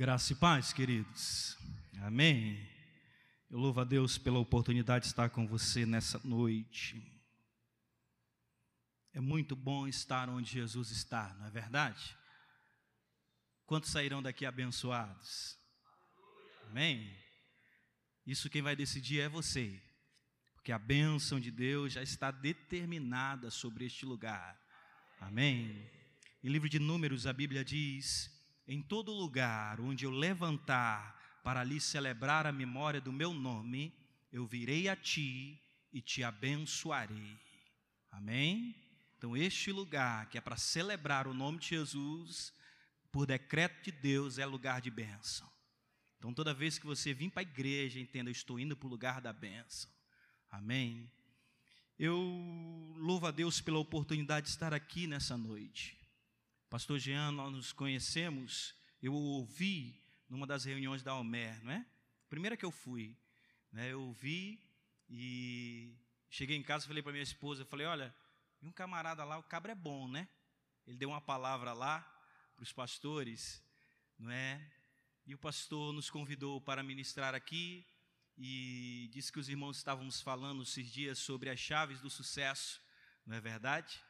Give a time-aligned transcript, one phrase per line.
[0.00, 1.58] Graça e paz, queridos.
[2.00, 2.58] Amém.
[3.50, 6.96] Eu louvo a Deus pela oportunidade de estar com você nessa noite.
[9.12, 12.16] É muito bom estar onde Jesus está, não é verdade?
[13.66, 15.58] Quantos sairão daqui abençoados?
[16.70, 17.14] Amém.
[18.26, 19.82] Isso quem vai decidir é você,
[20.54, 24.58] porque a bênção de Deus já está determinada sobre este lugar.
[25.20, 25.90] Amém.
[26.42, 28.39] Em livro de Números, a Bíblia diz
[28.70, 33.92] em todo lugar onde eu levantar para ali celebrar a memória do meu nome,
[34.30, 35.60] eu virei a ti
[35.92, 37.36] e te abençoarei.
[38.12, 38.76] Amém?
[39.18, 42.54] Então, este lugar que é para celebrar o nome de Jesus,
[43.10, 45.50] por decreto de Deus, é lugar de bênção.
[46.16, 48.90] Então, toda vez que você vir para a igreja, entenda, eu estou indo para o
[48.90, 49.90] lugar da bênção.
[50.48, 51.10] Amém?
[51.98, 52.16] Eu
[52.98, 55.99] louvo a Deus pela oportunidade de estar aqui nessa noite.
[56.70, 61.84] Pastor Jean, nós nos conhecemos, eu ouvi numa das reuniões da Almer, não é?
[62.28, 63.18] Primeira que eu fui,
[63.72, 63.90] né?
[63.90, 64.62] Eu ouvi
[65.08, 65.92] e
[66.28, 68.14] cheguei em casa, falei para minha esposa, falei, olha,
[68.62, 70.28] e um camarada lá, o cabra é bom, né?
[70.86, 72.02] Ele deu uma palavra lá
[72.54, 73.60] para os pastores,
[74.16, 74.64] não é?
[75.26, 77.84] E o pastor nos convidou para ministrar aqui
[78.38, 82.80] e disse que os irmãos estávamos falando esses dias sobre as chaves do sucesso,
[83.26, 84.00] não é verdade?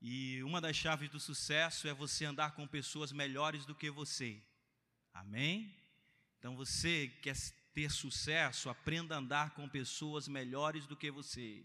[0.00, 4.42] E uma das chaves do sucesso é você andar com pessoas melhores do que você.
[5.12, 5.76] Amém?
[6.38, 7.36] Então você quer
[7.74, 11.64] ter sucesso, aprenda a andar com pessoas melhores do que você,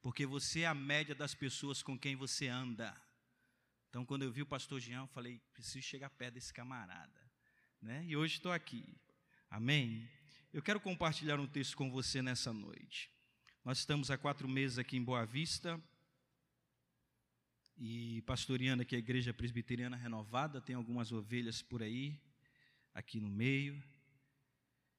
[0.00, 2.96] porque você é a média das pessoas com quem você anda.
[3.88, 7.20] Então, quando eu vi o pastor Jean, eu falei: preciso chegar perto desse camarada.
[7.80, 8.04] Né?
[8.06, 8.96] E hoje estou aqui.
[9.50, 10.08] Amém?
[10.52, 13.10] Eu quero compartilhar um texto com você nessa noite.
[13.64, 15.82] Nós estamos há quatro meses aqui em Boa Vista
[17.76, 22.20] e pastoreando aqui a igreja presbiteriana renovada, tem algumas ovelhas por aí,
[22.94, 23.82] aqui no meio.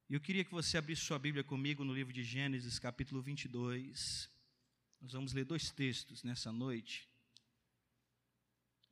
[0.09, 4.29] E eu queria que você abrisse sua Bíblia comigo no livro de Gênesis, capítulo 22.
[5.01, 7.09] Nós vamos ler dois textos nessa noite.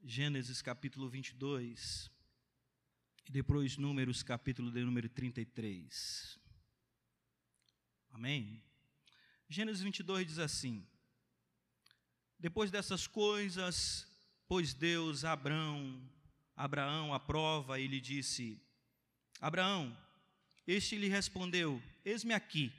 [0.04, 2.10] Gênesis, capítulo 22,
[3.28, 6.40] e depois Números, capítulo de número 33.
[8.10, 8.64] Amém?
[9.48, 10.86] Gênesis 22 diz assim:
[12.42, 14.08] depois dessas coisas,
[14.48, 16.02] pôs Deus a Abraão,
[16.58, 18.60] Abraão à prova e lhe disse:
[19.40, 19.96] Abraão,
[20.66, 22.74] este lhe respondeu: Eis-me aqui.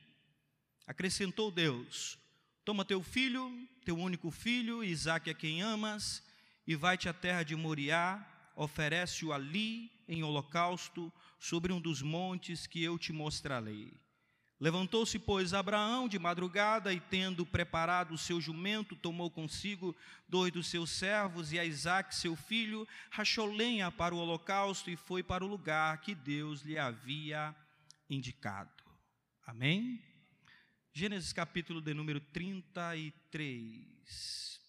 [0.84, 2.18] Acrescentou Deus:
[2.64, 6.24] Toma teu filho, teu único filho, Isaque a quem amas,
[6.66, 12.82] e vai-te à terra de Moriá, oferece-o ali em holocausto sobre um dos montes que
[12.82, 13.92] eu te mostrarei.
[14.62, 19.92] Levantou-se, pois, Abraão de madrugada e, tendo preparado o seu jumento, tomou consigo
[20.28, 24.94] dois dos seus servos e a Isaac, seu filho, rachou lenha para o holocausto e
[24.94, 27.52] foi para o lugar que Deus lhe havia
[28.08, 28.84] indicado.
[29.44, 30.00] Amém?
[30.92, 34.60] Gênesis capítulo de número 33.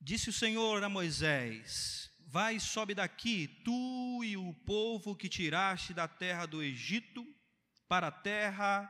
[0.00, 6.06] Disse o Senhor a Moisés: Vai sobe daqui, tu e o povo que tiraste da
[6.06, 7.26] terra do Egito
[7.90, 8.88] para a terra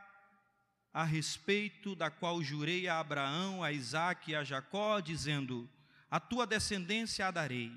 [0.92, 5.66] a respeito da qual jurei a Abraão, a Isaque e a Jacó, dizendo:
[6.10, 7.72] A tua descendência a darei.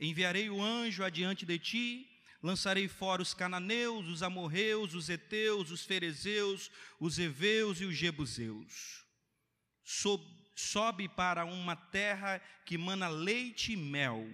[0.00, 2.10] Enviarei o anjo adiante de ti,
[2.42, 9.04] lançarei fora os cananeus, os amorreus, os heteus, os ferezeus, os heveus e os jebuseus.
[9.84, 10.24] Sob,
[10.54, 14.26] sobe para uma terra que mana leite e mel.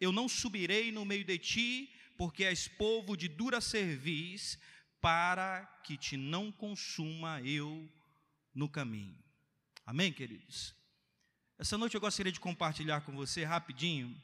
[0.00, 4.56] Eu não subirei no meio de ti, porque és povo de dura cerviz,
[5.00, 7.88] para que te não consuma eu
[8.54, 9.18] no caminho.
[9.86, 10.74] Amém, queridos?
[11.58, 14.14] Essa noite eu gostaria de compartilhar com você rapidinho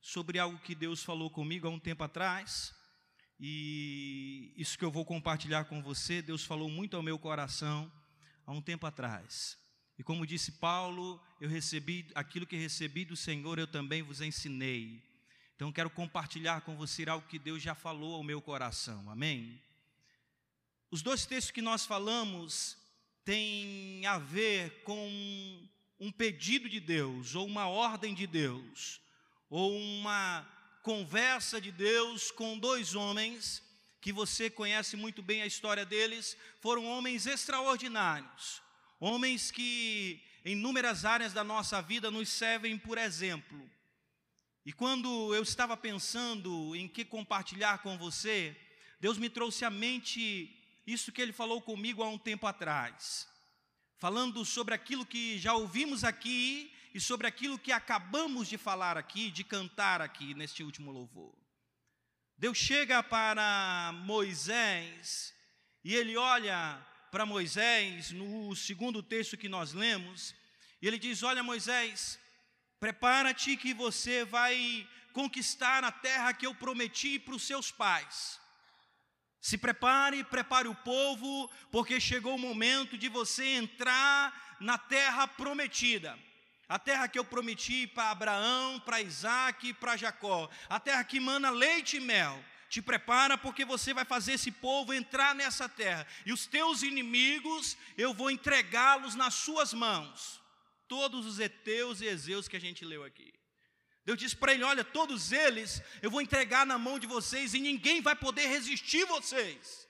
[0.00, 2.74] sobre algo que Deus falou comigo há um tempo atrás.
[3.38, 7.90] E isso que eu vou compartilhar com você, Deus falou muito ao meu coração
[8.46, 9.58] há um tempo atrás.
[9.98, 15.02] E como disse Paulo, eu recebi aquilo que recebi do Senhor, eu também vos ensinei.
[15.54, 19.10] Então quero compartilhar com você algo que Deus já falou ao meu coração.
[19.10, 19.60] Amém?
[20.96, 22.74] Os dois textos que nós falamos
[23.22, 25.68] têm a ver com
[26.00, 28.98] um pedido de Deus, ou uma ordem de Deus,
[29.50, 30.50] ou uma
[30.82, 33.62] conversa de Deus com dois homens
[34.00, 38.62] que você conhece muito bem a história deles, foram homens extraordinários,
[38.98, 43.70] homens que em inúmeras áreas da nossa vida nos servem por exemplo.
[44.64, 48.56] E quando eu estava pensando em que compartilhar com você,
[48.98, 53.28] Deus me trouxe à mente isso que ele falou comigo há um tempo atrás,
[53.98, 59.30] falando sobre aquilo que já ouvimos aqui e sobre aquilo que acabamos de falar aqui,
[59.30, 61.34] de cantar aqui neste último louvor.
[62.38, 65.34] Deus chega para Moisés
[65.82, 70.34] e ele olha para Moisés no segundo texto que nós lemos,
[70.82, 72.18] e ele diz: Olha, Moisés,
[72.78, 78.38] prepara-te que você vai conquistar a terra que eu prometi para os seus pais.
[79.40, 86.18] Se prepare, prepare o povo, porque chegou o momento de você entrar na terra prometida.
[86.68, 90.50] A terra que eu prometi para Abraão, para Isaac e para Jacó.
[90.68, 92.44] A terra que mana leite e mel.
[92.68, 96.04] Te prepara porque você vai fazer esse povo entrar nessa terra.
[96.24, 100.40] E os teus inimigos, eu vou entregá-los nas suas mãos.
[100.88, 103.35] Todos os heteus e ezeus que a gente leu aqui.
[104.06, 107.58] Deus disse para ele: Olha, todos eles eu vou entregar na mão de vocês e
[107.58, 109.88] ninguém vai poder resistir vocês.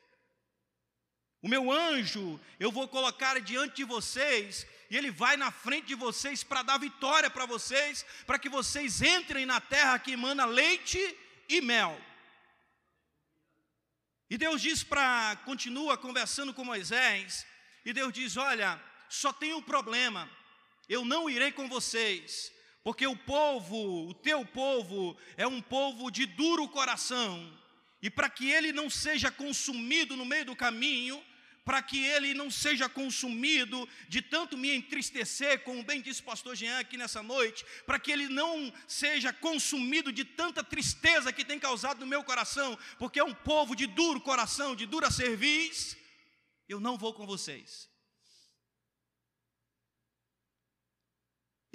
[1.42, 5.94] O meu anjo eu vou colocar diante de vocês e ele vai na frente de
[5.94, 10.98] vocês para dar vitória para vocês, para que vocês entrem na terra que emana leite
[11.46, 12.00] e mel.
[14.30, 17.46] E Deus diz para, continua conversando com Moisés,
[17.84, 20.28] e Deus diz: Olha, só tem um problema,
[20.88, 22.55] eu não irei com vocês,
[22.86, 27.52] porque o povo, o teu povo, é um povo de duro coração,
[28.00, 31.20] e para que ele não seja consumido no meio do caminho,
[31.64, 36.54] para que ele não seja consumido de tanto me entristecer, como bem disse o pastor
[36.54, 41.58] Jean aqui nessa noite, para que ele não seja consumido de tanta tristeza que tem
[41.58, 45.96] causado no meu coração, porque é um povo de duro coração, de dura cerviz,
[46.68, 47.90] eu não vou com vocês.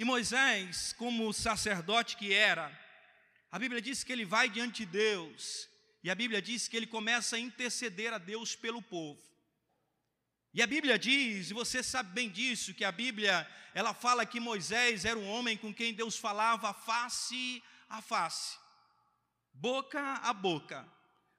[0.02, 2.76] E Moisés, como sacerdote que era,
[3.52, 5.68] a Bíblia diz que ele vai diante de Deus,
[6.02, 9.22] e a Bíblia diz que ele começa a interceder a Deus pelo povo.
[10.52, 14.40] E a Bíblia diz, e você sabe bem disso, que a Bíblia, ela fala que
[14.40, 18.58] Moisés era um homem com quem Deus falava face a face,
[19.54, 20.84] boca a boca.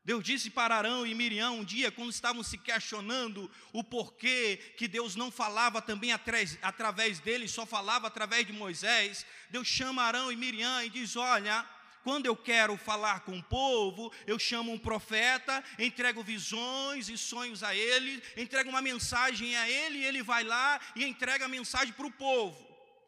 [0.06, 4.86] Deus disse para Arão e Miriam um dia, quando estavam se questionando o porquê que
[4.86, 9.26] Deus não falava também através dele, só falava através de Moisés.
[9.50, 11.66] Deus chama Arão e Miriam e diz: Olha,
[12.04, 17.64] quando eu quero falar com o povo, eu chamo um profeta, entrego visões e sonhos
[17.64, 21.94] a ele, entrego uma mensagem a ele, e ele vai lá e entrega a mensagem
[21.94, 22.68] para o povo,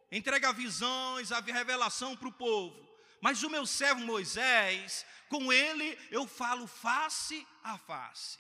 [0.10, 2.86] entrega visões, a revelação para o povo.
[3.20, 8.38] Mas o meu servo Moisés, com ele eu falo face a face.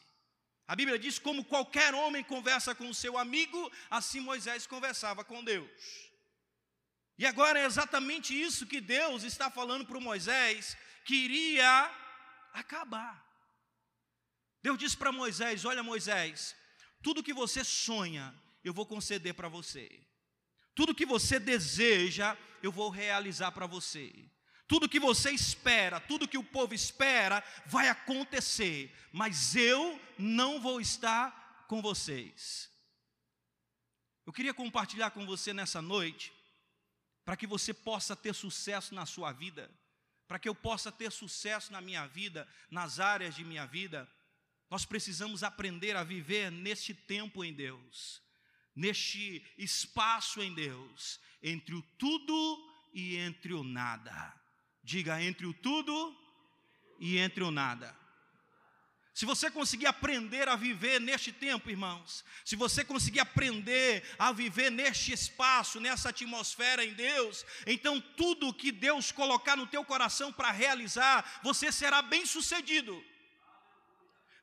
[0.67, 5.43] A Bíblia diz: como qualquer homem conversa com o seu amigo, assim Moisés conversava com
[5.43, 5.69] Deus.
[7.17, 11.91] E agora é exatamente isso que Deus está falando para Moisés, que iria
[12.53, 13.23] acabar.
[14.61, 16.55] Deus disse para Moisés: Olha, Moisés,
[17.01, 18.33] tudo que você sonha,
[18.63, 20.01] eu vou conceder para você.
[20.73, 24.11] Tudo que você deseja, eu vou realizar para você.
[24.67, 30.81] Tudo que você espera, tudo que o povo espera, vai acontecer, mas eu não vou
[30.81, 32.69] estar com vocês.
[34.25, 36.33] Eu queria compartilhar com você nessa noite,
[37.23, 39.69] para que você possa ter sucesso na sua vida,
[40.27, 44.09] para que eu possa ter sucesso na minha vida, nas áreas de minha vida,
[44.69, 48.21] nós precisamos aprender a viver neste tempo em Deus,
[48.75, 54.44] neste espaço em Deus, entre o tudo e entre o nada.
[54.85, 56.15] Diga entre o tudo
[56.99, 57.93] e entre o nada.
[59.15, 64.69] Se você conseguir aprender a viver neste tempo, irmãos, se você conseguir aprender a viver
[64.69, 70.51] neste espaço, nessa atmosfera em Deus, então tudo que Deus colocar no teu coração para
[70.51, 73.03] realizar, você será bem-sucedido.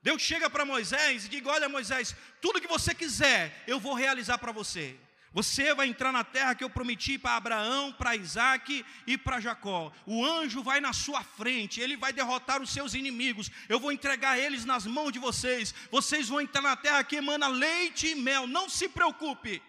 [0.03, 4.39] Deus chega para Moisés e diz: Olha, Moisés, tudo que você quiser, eu vou realizar
[4.39, 4.99] para você.
[5.33, 9.91] Você vai entrar na terra que eu prometi para Abraão, para Isaac e para Jacó.
[10.05, 13.51] O anjo vai na sua frente, ele vai derrotar os seus inimigos.
[13.67, 15.75] Eu vou entregar eles nas mãos de vocês.
[15.91, 18.47] Vocês vão entrar na terra que emana leite e mel.
[18.47, 19.63] Não se preocupe.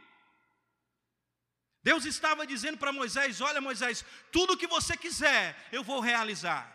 [1.82, 4.04] Deus estava dizendo para Moisés: Olha, Moisés,
[4.34, 6.70] tudo que você quiser, eu vou realizar.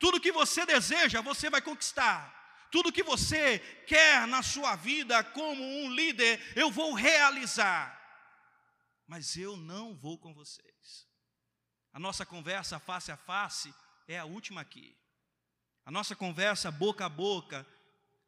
[0.00, 2.34] Tudo que você deseja, você vai conquistar.
[2.72, 7.95] Tudo que você quer na sua vida como um líder, eu vou realizar
[9.06, 11.06] mas eu não vou com vocês.
[11.92, 13.74] A nossa conversa face a face
[14.06, 14.96] é a última aqui.
[15.84, 17.66] A nossa conversa boca a boca,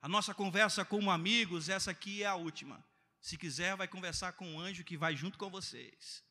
[0.00, 2.84] a nossa conversa como amigos, essa aqui é a última.
[3.20, 6.24] Se quiser, vai conversar com um anjo que vai junto com vocês.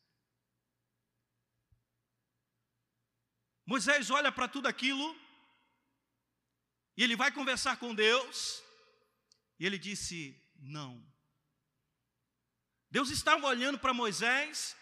[3.66, 5.13] Moisés olha para tudo aquilo,
[6.96, 8.63] e ele vai conversar com Deus,
[9.60, 11.06] e ele disse: Não,
[12.89, 14.75] Deus estava olhando para Moisés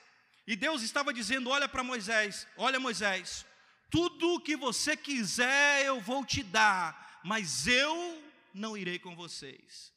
[0.46, 3.46] e Deus estava dizendo: Olha para Moisés, olha Moisés,
[3.90, 9.94] tudo o que você quiser eu vou te dar, mas eu não irei com vocês.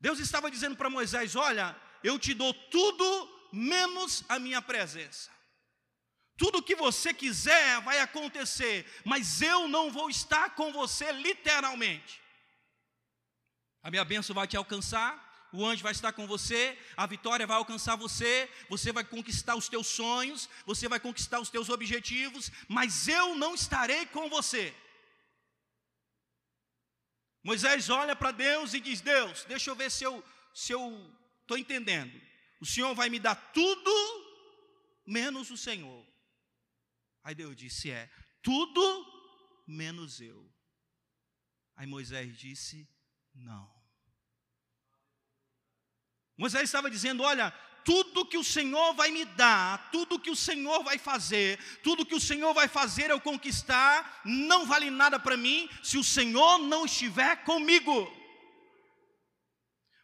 [0.00, 5.30] Deus estava dizendo para Moisés: Olha, eu te dou tudo menos a minha presença.
[6.36, 12.20] Tudo que você quiser vai acontecer, mas eu não vou estar com você literalmente.
[13.82, 17.56] A minha bênção vai te alcançar, o anjo vai estar com você, a vitória vai
[17.56, 23.06] alcançar você, você vai conquistar os teus sonhos, você vai conquistar os teus objetivos, mas
[23.06, 24.74] eu não estarei com você.
[27.44, 30.82] Moisés olha para Deus e diz: Deus, deixa eu ver se eu se eu
[31.42, 32.20] estou entendendo.
[32.60, 33.92] O Senhor vai me dar tudo
[35.06, 36.06] menos o Senhor.
[37.24, 39.06] Aí Deus disse: É, tudo
[39.66, 40.50] menos eu.
[41.76, 42.88] Aí Moisés disse:
[43.34, 43.81] Não.
[46.36, 47.52] Moisés estava dizendo: Olha,
[47.84, 52.14] tudo que o Senhor vai me dar, tudo que o Senhor vai fazer, tudo que
[52.14, 56.84] o Senhor vai fazer eu conquistar, não vale nada para mim se o Senhor não
[56.84, 58.10] estiver comigo.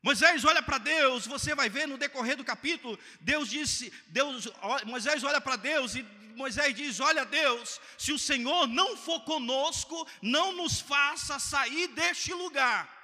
[0.03, 4.49] Moisés olha para Deus, você vai ver no decorrer do capítulo, Deus disse, Deus,
[4.87, 6.07] Moisés olha para Deus e
[6.39, 12.33] Moisés diz: Olha, Deus, se o Senhor não for conosco, não nos faça sair deste
[12.33, 12.98] lugar.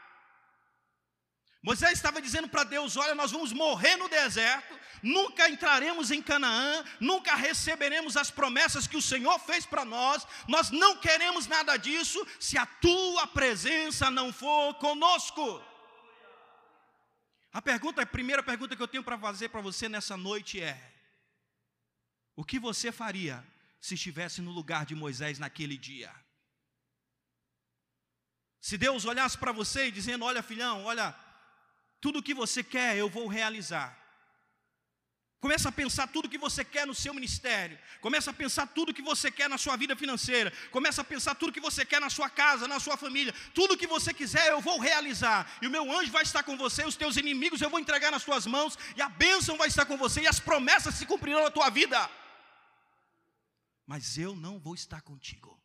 [1.64, 6.84] Moisés estava dizendo para Deus: Olha, nós vamos morrer no deserto, nunca entraremos em Canaã,
[7.00, 12.24] nunca receberemos as promessas que o Senhor fez para nós, nós não queremos nada disso,
[12.38, 15.64] se a tua presença não for conosco.
[17.50, 20.78] A pergunta, a primeira pergunta que eu tenho para fazer para você nessa noite é:
[22.36, 23.42] o que você faria
[23.80, 26.14] se estivesse no lugar de Moisés naquele dia?
[28.60, 31.14] Se Deus olhasse para você e dizendo: Olha, filhão, olha,
[32.04, 33.88] tudo o que você quer eu vou realizar.
[35.44, 37.78] Começa a pensar tudo que você quer no seu ministério.
[38.02, 40.50] Começa a pensar tudo que você quer na sua vida financeira.
[40.70, 43.32] Começa a pensar tudo que você quer na sua casa, na sua família.
[43.54, 45.40] Tudo que você quiser eu vou realizar.
[45.62, 48.24] E o meu anjo vai estar com você, os teus inimigos eu vou entregar nas
[48.28, 51.50] tuas mãos, e a bênção vai estar com você, e as promessas se cumprirão na
[51.50, 52.10] tua vida.
[53.86, 55.58] Mas eu não vou estar contigo.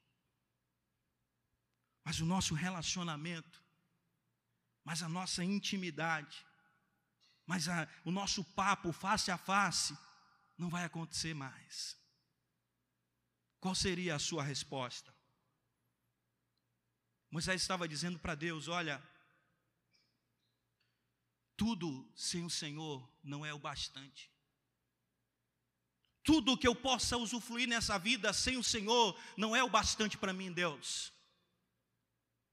[2.06, 3.62] Mas o nosso relacionamento,
[4.84, 6.46] mas a nossa intimidade,
[7.46, 9.98] mas a, o nosso papo face a face
[10.58, 11.98] não vai acontecer mais.
[13.60, 15.14] Qual seria a sua resposta?
[17.30, 19.02] Moisés estava dizendo para Deus: Olha,
[21.56, 24.32] tudo sem o Senhor não é o bastante.
[26.24, 30.34] Tudo que eu possa usufruir nessa vida sem o Senhor não é o bastante para
[30.34, 31.12] mim, Deus.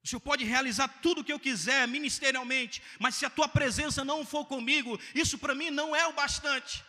[0.06, 4.04] O Senhor pode realizar tudo o que eu quiser ministerialmente, mas se a tua presença
[4.04, 6.84] não for comigo, isso para mim não é o bastante.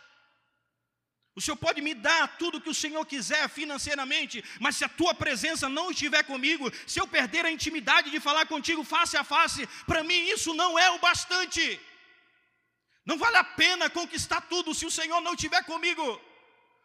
[1.34, 4.88] O Senhor pode me dar tudo o que o Senhor quiser financeiramente, mas se a
[4.88, 9.24] tua presença não estiver comigo, se eu perder a intimidade de falar contigo face a
[9.24, 11.80] face, para mim isso não é o bastante.
[13.04, 16.06] Não vale a pena conquistar tudo se o Senhor não estiver comigo.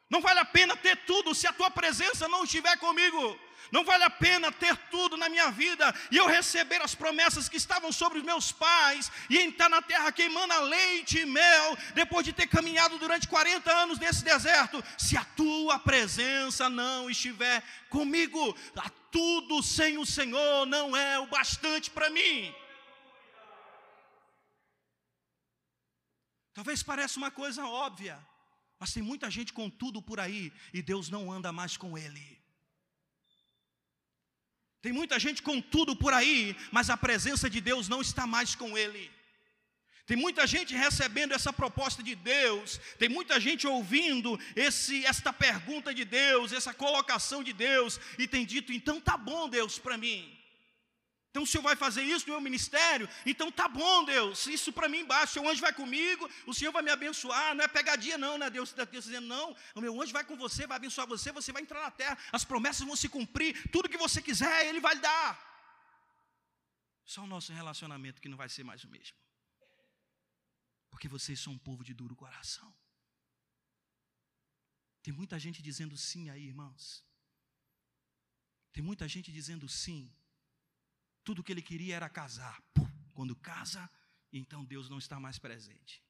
[0.09, 3.39] Não vale a pena ter tudo se a tua presença não estiver comigo.
[3.71, 7.57] Não vale a pena ter tudo na minha vida e eu receber as promessas que
[7.57, 12.25] estavam sobre os meus pais e entrar na terra queimando a leite e mel, depois
[12.25, 18.55] de ter caminhado durante 40 anos nesse deserto, se a tua presença não estiver comigo,
[19.13, 22.53] tudo sem o Senhor não é o bastante para mim.
[26.53, 28.19] Talvez pareça uma coisa óbvia,
[28.79, 32.32] mas tem muita gente com tudo por aí e Deus não anda mais com ele.
[34.83, 38.53] Tem muita gente com tudo por aí, mas a presença de Deus não está mais
[38.53, 39.09] com ele.
[40.05, 45.93] Tem muita gente recebendo essa proposta de Deus, tem muita gente ouvindo esse, esta pergunta
[45.93, 50.37] de Deus, essa colocação de Deus, e tem dito: então tá bom, Deus, para mim.
[51.33, 53.09] Então o Senhor vai fazer isso no meu ministério?
[53.25, 56.83] Então tá bom, Deus, isso para mim embaixo, o anjo vai comigo, o Senhor vai
[56.83, 58.51] me abençoar, não é pegadinha não, né?
[58.51, 61.63] Deus está dizendo, não, o meu anjo vai com você, vai abençoar você, você vai
[61.63, 65.31] entrar na terra, as promessas vão se cumprir, tudo que você quiser, Ele vai dar.
[67.03, 69.17] Só o nosso relacionamento que não vai ser mais o mesmo.
[70.91, 72.71] Porque vocês são um povo de duro coração.
[75.01, 77.03] Tem muita gente dizendo sim aí, irmãos.
[78.71, 80.13] Tem muita gente dizendo sim
[81.23, 82.61] tudo que ele queria era casar.
[83.13, 83.89] Quando casa,
[84.31, 86.01] então Deus não está mais presente.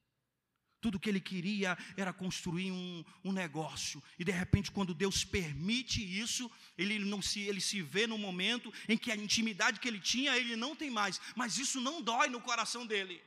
[0.79, 4.03] Tudo que ele queria era construir um, um, negócio.
[4.19, 8.73] E de repente, quando Deus permite isso, ele não se, ele se vê no momento
[8.89, 11.21] em que a intimidade que ele tinha, ele não tem mais.
[11.37, 13.21] Mas isso não dói no coração dele.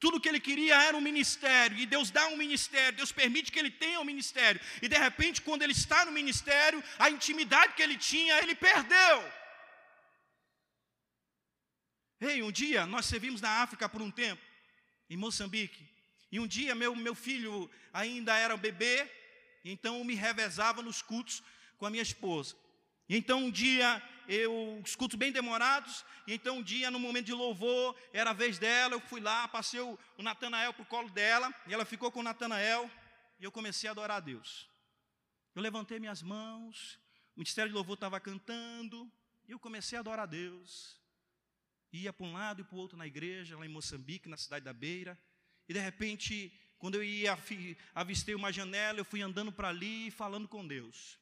[0.00, 3.58] Tudo que ele queria era um ministério, e Deus dá um ministério, Deus permite que
[3.58, 7.82] ele tenha um ministério, e de repente, quando ele está no ministério, a intimidade que
[7.82, 9.24] ele tinha, ele perdeu.
[12.20, 14.42] Ei, um dia nós servimos na África por um tempo,
[15.10, 15.86] em Moçambique,
[16.32, 19.10] e um dia meu, meu filho ainda era bebê,
[19.64, 21.42] então eu me revezava nos cultos
[21.76, 22.56] com a minha esposa.
[23.08, 27.26] E então um dia eu os cultos bem demorados, e então um dia no momento
[27.26, 30.86] de louvor, era a vez dela, eu fui lá, passei o, o Natanael para o
[30.86, 32.90] colo dela, e ela ficou com o Natanael,
[33.38, 34.68] e eu comecei a adorar a Deus.
[35.54, 36.98] Eu levantei minhas mãos,
[37.34, 39.10] o ministério de louvor estava cantando,
[39.46, 40.98] e eu comecei a adorar a Deus.
[41.92, 44.64] Ia para um lado e para o outro na igreja, lá em Moçambique, na cidade
[44.64, 45.18] da Beira,
[45.68, 47.36] e de repente, quando eu ia
[47.94, 51.18] avistei uma janela, eu fui andando para ali falando com Deus.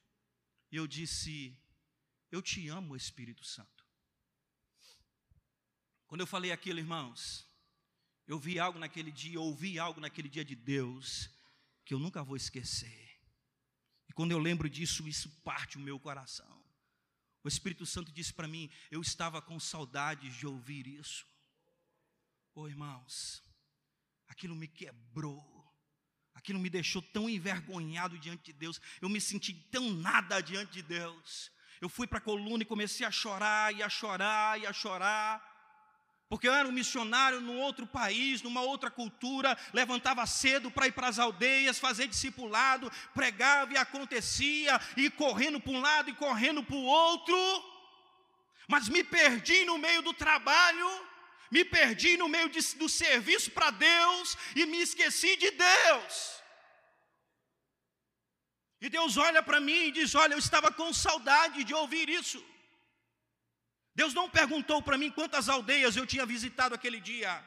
[0.71, 1.57] E eu disse:
[2.31, 3.85] eu te amo, Espírito Santo.
[6.07, 7.47] Quando eu falei aquilo, irmãos,
[8.27, 11.29] eu vi algo naquele dia, ouvi algo naquele dia de Deus,
[11.83, 13.21] que eu nunca vou esquecer.
[14.09, 16.64] E quando eu lembro disso, isso parte o meu coração.
[17.45, 21.27] O Espírito Santo disse para mim: eu estava com saudades de ouvir isso.
[22.55, 23.43] Oh, irmãos,
[24.27, 25.45] aquilo me quebrou,
[26.33, 30.81] aquilo me deixou tão envergonhado diante de Deus, eu me senti tão nada diante de
[30.81, 31.51] Deus.
[31.79, 35.54] Eu fui para a coluna e comecei a chorar, e a chorar, e a chorar.
[36.27, 40.91] Porque eu era um missionário num outro país, numa outra cultura, levantava cedo para ir
[40.91, 46.63] para as aldeias, fazer discipulado, pregava e acontecia, e correndo para um lado e correndo
[46.63, 47.37] para o outro,
[48.67, 50.89] mas me perdi no meio do trabalho,
[51.51, 56.35] me perdi no meio de, do serviço para Deus e me esqueci de Deus.
[58.81, 62.43] E Deus olha para mim e diz: Olha, eu estava com saudade de ouvir isso.
[63.95, 67.43] Deus não perguntou para mim quantas aldeias eu tinha visitado aquele dia.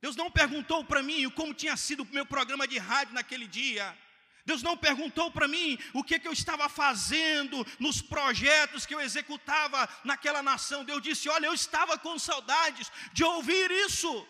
[0.00, 3.96] Deus não perguntou para mim como tinha sido o meu programa de rádio naquele dia.
[4.44, 9.00] Deus não perguntou para mim o que, que eu estava fazendo nos projetos que eu
[9.00, 10.84] executava naquela nação.
[10.84, 14.26] Deus disse: Olha, eu estava com saudades de ouvir isso.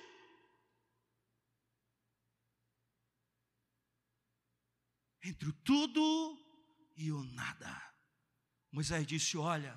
[5.29, 6.39] entre o tudo
[6.97, 7.83] e o nada.
[8.71, 9.75] Moisés disse: Olha,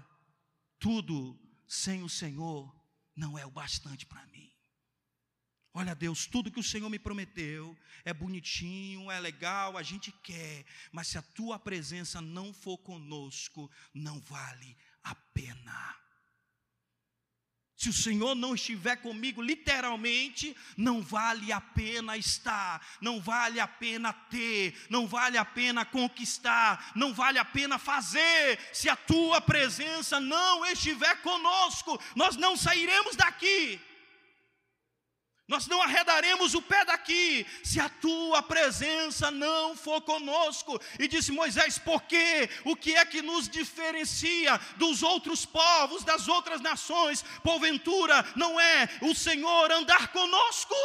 [0.79, 2.73] tudo sem o Senhor
[3.15, 4.49] não é o bastante para mim.
[5.73, 10.65] Olha, Deus, tudo que o Senhor me prometeu é bonitinho, é legal, a gente quer,
[10.91, 15.95] mas se a tua presença não for conosco, não vale a pena.
[17.79, 23.69] Se o Senhor não estiver comigo, literalmente, não vale a pena estar, não vale a
[23.69, 28.59] pena ter, não vale a pena conquistar, não vale a pena fazer.
[28.73, 33.79] Se a tua presença não estiver conosco, nós não sairemos daqui.
[35.49, 40.79] Nós não arredaremos o pé daqui, se a tua presença não for conosco.
[40.99, 42.47] E disse Moisés: por quê?
[42.63, 47.25] O que é que nos diferencia dos outros povos, das outras nações?
[47.43, 50.75] Porventura, não é o Senhor andar conosco?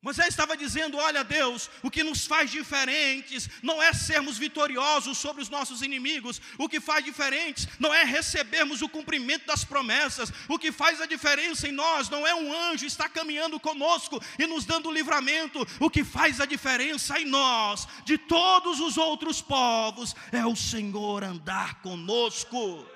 [0.00, 5.42] Moisés estava dizendo: Olha, Deus, o que nos faz diferentes não é sermos vitoriosos sobre
[5.42, 10.56] os nossos inimigos, o que faz diferentes não é recebermos o cumprimento das promessas, o
[10.56, 14.64] que faz a diferença em nós não é um anjo estar caminhando conosco e nos
[14.64, 20.46] dando livramento, o que faz a diferença em nós, de todos os outros povos, é
[20.46, 22.86] o Senhor andar conosco.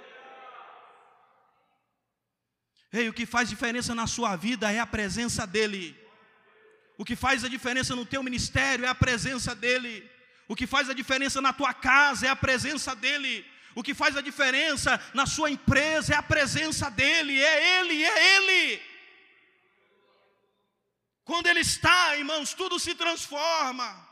[2.93, 6.02] Ei, o que faz diferença na sua vida é a presença dEle.
[7.03, 10.09] O que faz a diferença no teu ministério é a presença dEle.
[10.47, 13.45] O que faz a diferença na tua casa é a presença dEle.
[13.75, 17.43] O que faz a diferença na sua empresa é a presença dEle.
[17.43, 18.83] É Ele, é Ele.
[21.25, 24.09] Quando Ele está, irmãos, tudo se transforma.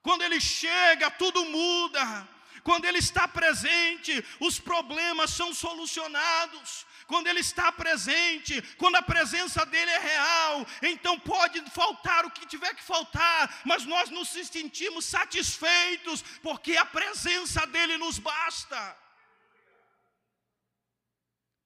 [0.00, 2.26] Quando Ele chega, tudo muda.
[2.66, 9.64] Quando Ele está presente, os problemas são solucionados quando Ele está presente, quando a presença
[9.64, 15.04] dEle é real, então pode faltar o que tiver que faltar, mas nós nos sentimos
[15.04, 18.98] satisfeitos, porque a presença dEle nos basta.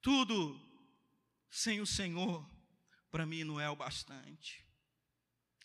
[0.03, 0.37] Tudo
[1.49, 2.47] sem o Senhor,
[3.09, 4.63] para mim não é o bastante.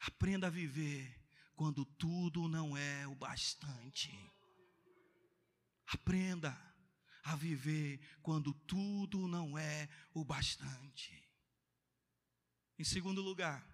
[0.01, 1.15] Aprenda a viver
[1.55, 4.35] quando tudo não é o bastante.
[5.87, 6.57] Aprenda
[7.23, 11.23] a viver quando tudo não é o bastante.
[12.79, 13.67] Em segundo lugar,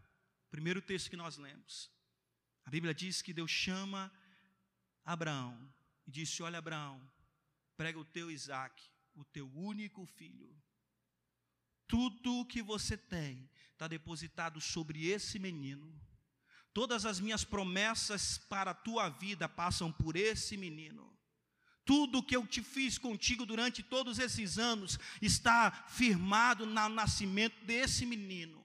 [0.50, 1.90] primeiro texto que nós lemos,
[2.64, 4.12] a Bíblia diz que Deus chama
[5.04, 5.72] Abraão
[6.06, 7.00] e disse: Olha, Abraão,
[7.76, 8.82] prega o teu Isaac,
[9.14, 10.54] o teu único filho.
[11.86, 16.00] tudo que você tem está depositado sobre esse menino.
[16.72, 21.12] Todas as minhas promessas para a tua vida passam por esse menino.
[21.84, 28.06] Tudo que eu te fiz contigo durante todos esses anos está firmado no nascimento desse
[28.06, 28.64] menino.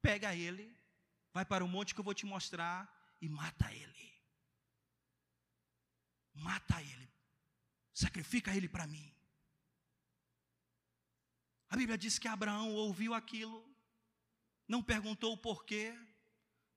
[0.00, 0.74] Pega ele,
[1.32, 4.14] vai para o monte que eu vou te mostrar e mata ele.
[6.32, 7.10] Mata ele.
[7.92, 9.12] Sacrifica ele para mim.
[11.68, 13.66] A Bíblia diz que Abraão ouviu aquilo,
[14.68, 15.98] não perguntou o porquê,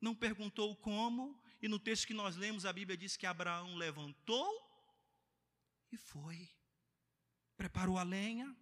[0.01, 4.68] não perguntou como, e no texto que nós lemos, a Bíblia diz que Abraão levantou
[5.91, 6.49] e foi.
[7.57, 8.55] Preparou a lenha,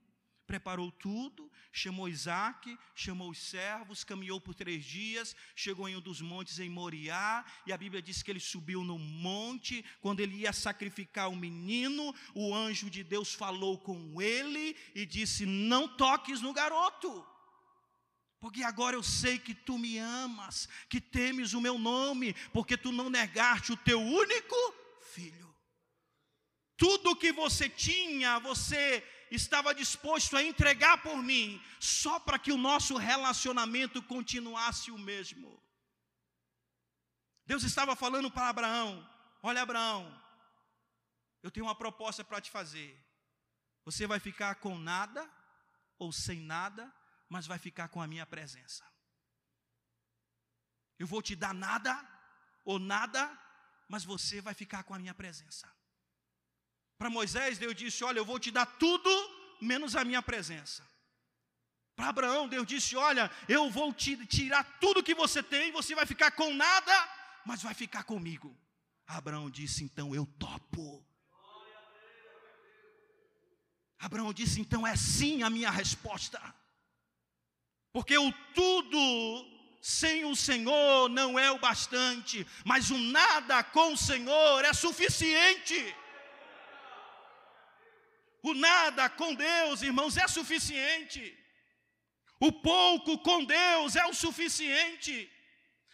[0.47, 6.21] preparou tudo, chamou Isaac, chamou os servos, caminhou por três dias, chegou em um dos
[6.21, 10.53] montes em Moriá, e a Bíblia diz que ele subiu no monte, quando ele ia
[10.53, 16.53] sacrificar o menino, o anjo de Deus falou com ele e disse: Não toques no
[16.53, 17.25] garoto.
[18.39, 22.91] Porque agora eu sei que tu me amas, que temes o meu nome, porque tu
[22.91, 24.55] não negaste o teu único
[25.11, 25.46] filho.
[26.77, 32.57] Tudo que você tinha, você estava disposto a entregar por mim, só para que o
[32.57, 35.61] nosso relacionamento continuasse o mesmo.
[37.45, 39.09] Deus estava falando para Abraão:
[39.41, 40.23] Olha, Abraão,
[41.41, 43.03] eu tenho uma proposta para te fazer.
[43.83, 45.27] Você vai ficar com nada
[45.97, 46.93] ou sem nada,
[47.29, 48.85] mas vai ficar com a minha presença.
[50.99, 51.93] Eu vou te dar nada
[52.65, 53.31] ou nada,
[53.87, 55.76] mas você vai ficar com a minha presença.
[56.97, 59.09] Para Moisés, Deus disse: Olha, eu vou te dar tudo
[59.61, 60.87] menos a minha presença.
[61.95, 66.05] Para Abraão, Deus disse: Olha, eu vou te tirar tudo que você tem, você vai
[66.05, 66.93] ficar com nada,
[67.45, 68.55] mas vai ficar comigo.
[69.05, 71.05] Abraão disse: Então eu topo.
[73.99, 76.41] Abraão disse: Então é sim a minha resposta.
[77.91, 83.97] Porque o tudo sem o Senhor não é o bastante, mas o nada com o
[83.97, 85.95] Senhor é suficiente.
[88.47, 91.37] O nada com Deus, irmãos, é suficiente.
[92.39, 95.29] O pouco com Deus é o suficiente.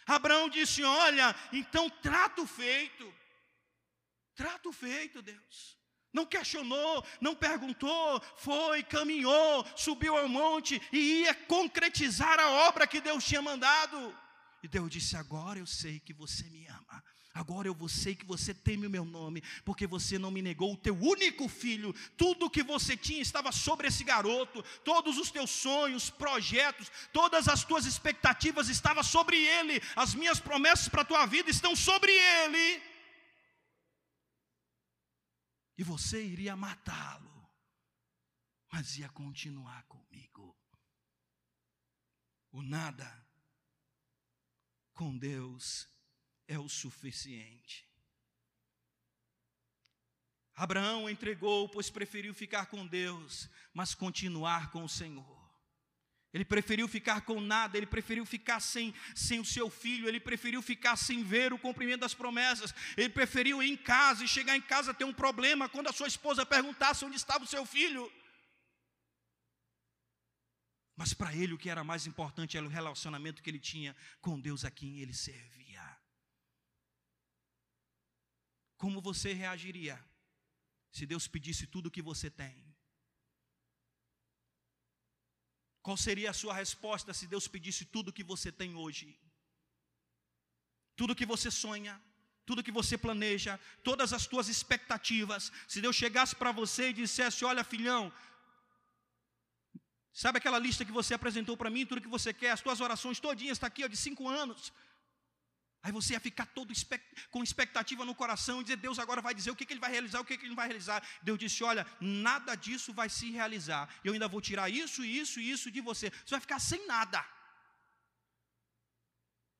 [0.05, 3.11] Abraão disse: Olha, então trato feito.
[4.35, 5.79] Trato feito, Deus.
[6.11, 13.01] Não questionou, não perguntou, foi, caminhou, subiu ao monte e ia concretizar a obra que
[13.01, 14.15] Deus tinha mandado.
[14.61, 17.03] E Deus disse: Agora eu sei que você me ama.
[17.33, 20.73] Agora eu vou sei que você teme o meu nome, porque você não me negou
[20.73, 21.91] o teu único filho.
[22.15, 27.63] Tudo que você tinha estava sobre esse garoto, todos os teus sonhos, projetos, todas as
[27.63, 29.81] tuas expectativas estavam sobre ele.
[29.95, 32.83] As minhas promessas para a tua vida estão sobre ele.
[35.75, 37.49] E você iria matá-lo,
[38.71, 40.55] mas ia continuar comigo.
[42.51, 43.27] O nada
[44.93, 45.91] com Deus
[46.47, 47.87] é o suficiente.
[50.55, 55.43] Abraão entregou, pois preferiu ficar com Deus, mas continuar com o Senhor.
[56.31, 60.63] Ele preferiu ficar com nada, ele preferiu ficar sem, sem o seu filho, ele preferiu
[60.63, 64.61] ficar sem ver o cumprimento das promessas, ele preferiu ir em casa e chegar em
[64.61, 68.11] casa ter um problema quando a sua esposa perguntasse onde estava o seu filho.
[70.95, 74.39] Mas para ele o que era mais importante era o relacionamento que ele tinha com
[74.39, 76.02] Deus a quem ele servia.
[78.83, 79.97] Como você reagiria
[80.95, 82.53] se Deus pedisse tudo o que você tem?
[85.85, 89.07] Qual seria a sua resposta se Deus pedisse tudo o que você tem hoje?
[90.97, 91.95] Tudo que você sonha,
[92.45, 93.57] tudo que você planeja,
[93.89, 95.49] todas as tuas expectativas.
[95.65, 98.11] Se Deus chegasse para você e dissesse: Olha, filhão,
[100.11, 103.17] sabe aquela lista que você apresentou para mim, tudo que você quer, as tuas orações
[103.27, 104.73] todinhas, está aqui ó, de cinco anos.
[105.83, 106.73] Aí você ia ficar todo
[107.29, 109.91] com expectativa no coração e dizer: Deus agora vai dizer o que, que ele vai
[109.91, 111.05] realizar, o que, que ele não vai realizar.
[111.21, 113.93] Deus disse: Olha, nada disso vai se realizar.
[114.01, 116.09] Eu ainda vou tirar isso, isso e isso de você.
[116.09, 117.23] Você vai ficar sem nada.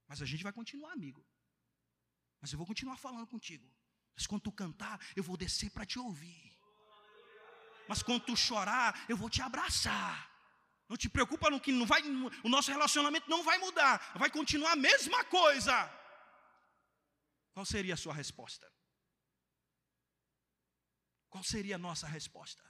[0.08, 1.22] Mas a gente vai continuar, amigo.
[2.40, 3.70] Mas eu vou continuar falando contigo.
[4.16, 6.58] Mas quando tu cantar, eu vou descer para te ouvir.
[7.86, 10.32] Mas quando tu chorar, eu vou te abraçar.
[10.88, 12.02] Não te preocupa não que não vai,
[12.44, 15.74] o nosso relacionamento não vai mudar, vai continuar a mesma coisa.
[17.54, 18.72] Qual seria a sua resposta?
[21.30, 22.63] Qual seria a nossa resposta?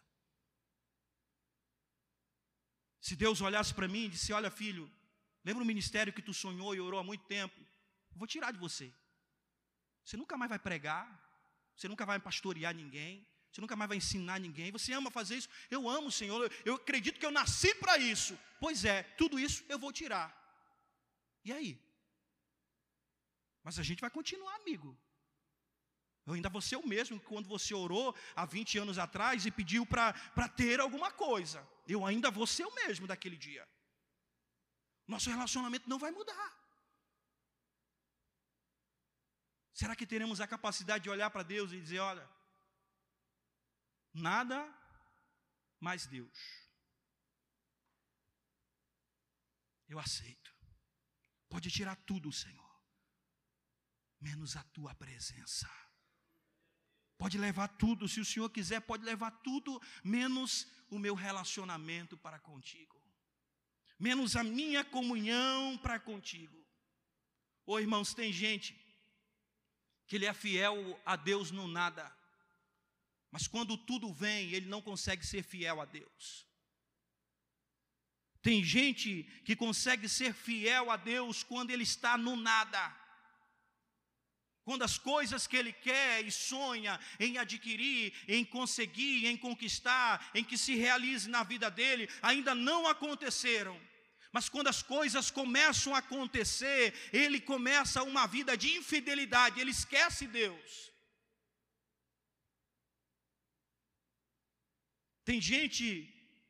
[3.02, 4.92] Se Deus olhasse para mim e disse: Olha, filho,
[5.44, 7.60] lembra o ministério que tu sonhou e orou há muito tempo?
[8.12, 8.94] Eu vou tirar de você.
[10.04, 11.06] Você nunca mais vai pregar,
[11.76, 14.72] você nunca vai pastorear ninguém, Você nunca mais vai ensinar ninguém.
[14.72, 15.50] Você ama fazer isso?
[15.70, 16.52] Eu amo, Senhor.
[16.66, 18.38] Eu acredito que eu nasci para isso.
[18.60, 20.28] Pois é, tudo isso eu vou tirar.
[21.46, 21.80] E aí?
[23.64, 24.98] Mas a gente vai continuar, amigo.
[26.26, 29.86] Eu ainda ser o mesmo que quando você orou há 20 anos atrás e pediu
[29.86, 30.14] para
[30.56, 31.68] ter alguma coisa.
[31.88, 33.68] Eu ainda vou ser o mesmo daquele dia.
[35.06, 36.64] Nosso relacionamento não vai mudar.
[39.74, 42.30] Será que teremos a capacidade de olhar para Deus e dizer: olha,
[44.14, 44.58] nada
[45.80, 46.38] mais Deus.
[49.90, 50.52] Eu aceito.
[51.50, 52.63] Pode tirar tudo, Senhor,
[54.24, 55.70] menos a tua presença.
[57.18, 62.40] Pode levar tudo, se o Senhor quiser, pode levar tudo, menos o meu relacionamento para
[62.40, 63.02] contigo,
[64.00, 66.58] menos a minha comunhão para contigo.
[67.66, 68.74] Ô irmãos, tem gente
[70.08, 72.06] que ele é fiel a Deus no nada,
[73.30, 76.48] mas quando tudo vem, ele não consegue ser fiel a Deus.
[78.42, 83.03] Tem gente que consegue ser fiel a Deus quando ele está no nada.
[84.64, 90.44] Quando as coisas que ele quer e sonha em adquirir, em conseguir, em conquistar, em
[90.44, 93.80] que se realize na vida dele, ainda não aconteceram.
[94.32, 100.26] Mas quando as coisas começam a acontecer, ele começa uma vida de infidelidade, ele esquece
[100.26, 100.92] Deus.
[105.26, 105.86] Tem gente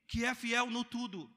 [0.07, 1.29] que é fiel no tudo,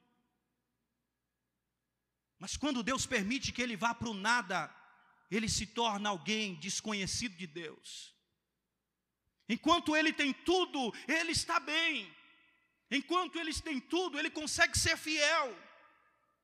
[2.38, 4.74] mas quando Deus permite que ele vá para o nada,
[5.30, 8.14] ele se torna alguém desconhecido de Deus.
[9.48, 12.12] Enquanto ele tem tudo, ele está bem.
[12.90, 15.56] Enquanto ele tem tudo, ele consegue ser fiel.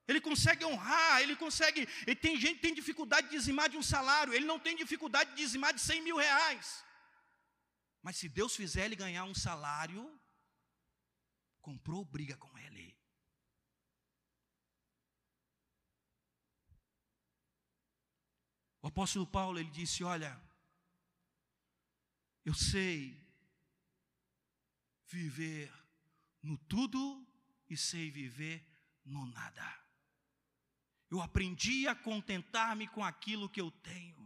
[0.07, 1.89] Ele consegue honrar, ele consegue.
[2.07, 5.31] E tem gente que tem dificuldade de dizimar de um salário, ele não tem dificuldade
[5.31, 6.85] de dizimar de 100 mil reais.
[8.03, 10.21] Mas se Deus fizer ele ganhar um salário,
[11.61, 12.62] comprou briga com ele.
[18.83, 20.39] O apóstolo Paulo ele disse: Olha,
[22.45, 23.17] eu sei
[25.07, 25.73] viver
[26.43, 27.25] no tudo
[27.71, 28.67] e sei viver
[29.05, 29.81] no nada.
[31.11, 34.21] Eu aprendi a contentar-me com aquilo que eu tenho.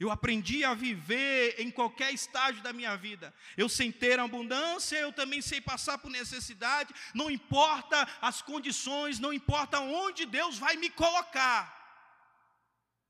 [0.00, 3.32] Eu aprendi a viver em qualquer estágio da minha vida.
[3.56, 6.92] Eu sei ter abundância, eu também sei passar por necessidade.
[7.14, 11.83] Não importa as condições, não importa onde Deus vai me colocar.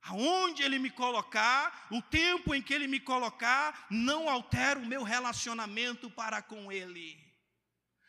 [0.05, 5.03] Aonde Ele me colocar, o tempo em que Ele me colocar, não altera o meu
[5.03, 7.19] relacionamento para com Ele.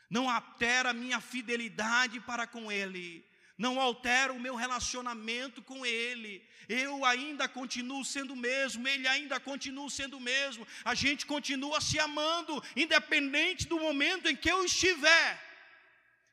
[0.10, 3.25] Não altera a minha fidelidade para com Ele
[3.58, 6.45] não altera o meu relacionamento com Ele.
[6.67, 10.67] Eu ainda continuo sendo o mesmo, Ele ainda continua sendo o mesmo.
[10.84, 15.41] A gente continua se amando, independente do momento em que eu estiver.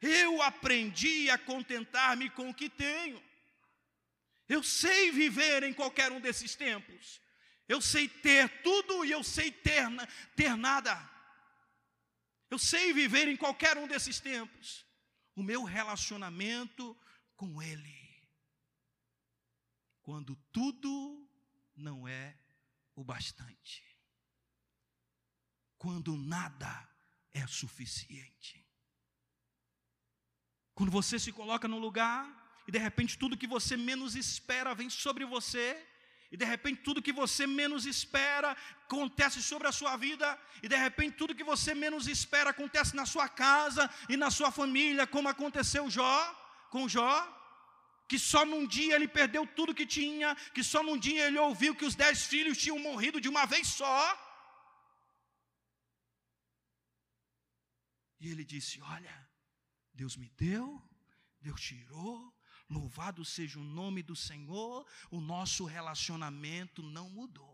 [0.00, 3.22] Eu aprendi a contentar-me com o que tenho.
[4.48, 7.20] Eu sei viver em qualquer um desses tempos.
[7.68, 9.86] Eu sei ter tudo e eu sei ter,
[10.36, 11.10] ter nada.
[12.50, 14.84] Eu sei viver em qualquer um desses tempos.
[15.34, 16.96] O meu relacionamento
[17.36, 18.02] com Ele.
[20.02, 21.26] Quando tudo
[21.74, 22.36] não é
[22.94, 23.82] o bastante.
[25.78, 26.88] Quando nada
[27.32, 28.62] é suficiente.
[30.74, 34.90] Quando você se coloca num lugar e de repente tudo que você menos espera vem
[34.90, 35.66] sobre você,
[36.30, 40.76] e de repente tudo que você menos espera acontece sobre a sua vida, e de
[40.76, 45.28] repente tudo que você menos espera acontece na sua casa e na sua família, como
[45.28, 46.18] aconteceu Jó
[46.70, 47.14] com Jó,
[48.08, 51.74] que só num dia ele perdeu tudo que tinha, que só num dia ele ouviu
[51.74, 53.98] que os dez filhos tinham morrido de uma vez só.
[58.20, 59.16] E ele disse: Olha,
[59.92, 60.82] Deus me deu,
[61.40, 62.32] Deus tirou,
[62.68, 67.52] louvado seja o nome do Senhor, o nosso relacionamento não mudou.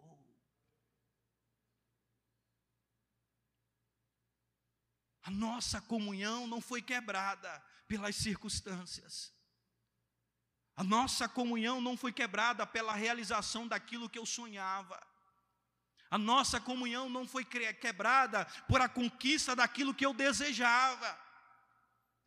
[5.23, 9.31] A nossa comunhão não foi quebrada pelas circunstâncias.
[10.75, 14.99] A nossa comunhão não foi quebrada pela realização daquilo que eu sonhava.
[16.11, 21.28] A nossa comunhão não foi quebrada por a conquista daquilo que eu desejava.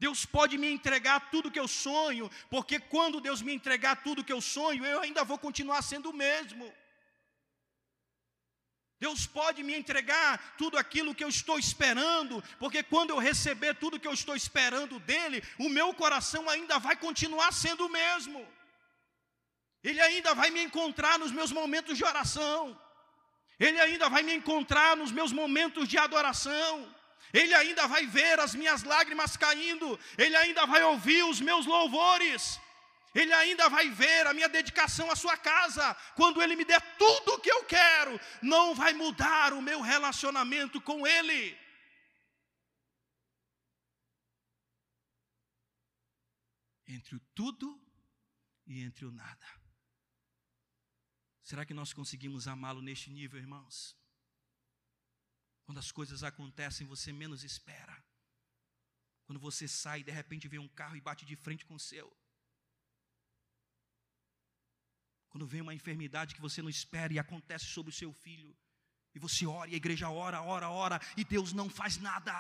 [0.03, 4.33] Deus pode me entregar tudo que eu sonho, porque quando Deus me entregar tudo que
[4.33, 6.65] eu sonho, eu ainda vou continuar sendo o mesmo.
[9.03, 13.99] Deus pode me entregar tudo aquilo que eu estou esperando, porque quando eu receber tudo
[13.99, 18.41] que eu estou esperando dele, o meu coração ainda vai continuar sendo o mesmo.
[19.83, 22.61] Ele ainda vai me encontrar nos meus momentos de oração.
[23.59, 26.73] Ele ainda vai me encontrar nos meus momentos de adoração.
[27.33, 32.59] Ele ainda vai ver as minhas lágrimas caindo, Ele ainda vai ouvir os meus louvores,
[33.13, 35.93] Ele ainda vai ver a minha dedicação à Sua casa.
[36.15, 40.81] Quando Ele me der tudo o que eu quero, não vai mudar o meu relacionamento
[40.81, 41.57] com Ele.
[46.87, 47.81] Entre o tudo
[48.67, 49.61] e entre o nada.
[51.41, 54.00] Será que nós conseguimos amá-lo neste nível, irmãos?
[55.71, 57.95] Quando as coisas acontecem, você menos espera.
[59.25, 62.11] Quando você sai, de repente vem um carro e bate de frente com o seu.
[65.29, 68.53] Quando vem uma enfermidade que você não espera e acontece sobre o seu filho.
[69.15, 72.35] E você ora, e a igreja ora, ora, ora, e Deus não faz nada.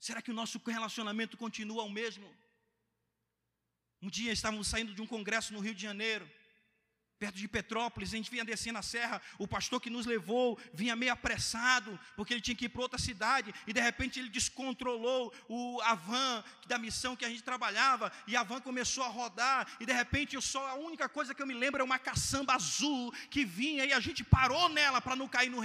[0.00, 2.28] Será que o nosso relacionamento continua o mesmo?
[4.02, 6.28] Um dia estávamos saindo de um congresso no Rio de Janeiro
[7.24, 10.94] perto de Petrópolis, a gente vinha descendo a serra, o pastor que nos levou vinha
[10.94, 15.32] meio apressado, porque ele tinha que ir para outra cidade, e de repente ele descontrolou
[15.48, 19.66] o, a van da missão que a gente trabalhava, e a van começou a rodar,
[19.80, 22.54] e de repente eu só, a única coisa que eu me lembro é uma caçamba
[22.54, 25.62] azul que vinha, e a gente parou nela para não cair no,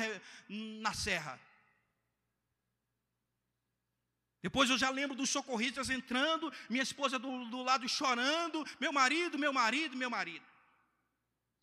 [0.81, 1.37] na serra.
[4.41, 9.37] Depois eu já lembro dos socorristas entrando, minha esposa do, do lado chorando, meu marido,
[9.37, 10.48] meu marido, meu marido.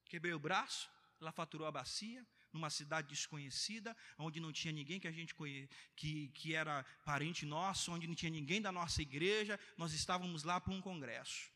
[0.09, 0.91] Quebrei o braço,
[1.21, 5.69] ela faturou a bacia, numa cidade desconhecida, onde não tinha ninguém que a gente conhe...
[5.95, 10.61] que, que era parente nosso, onde não tinha ninguém da nossa igreja, nós estávamos lá
[10.61, 11.51] para um congresso.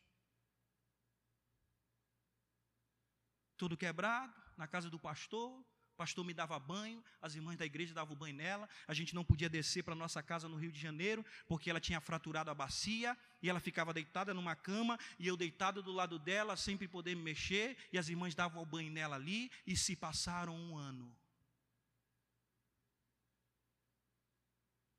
[3.57, 5.63] Tudo quebrado, na casa do pastor,
[5.97, 9.49] pastor me dava banho, as irmãs da igreja davam banho nela, a gente não podia
[9.49, 13.49] descer para nossa casa no Rio de Janeiro, porque ela tinha fraturado a bacia, e
[13.49, 17.77] ela ficava deitada numa cama, e eu deitado do lado dela, sem poder me mexer,
[17.91, 21.15] e as irmãs davam banho nela ali, e se passaram um ano.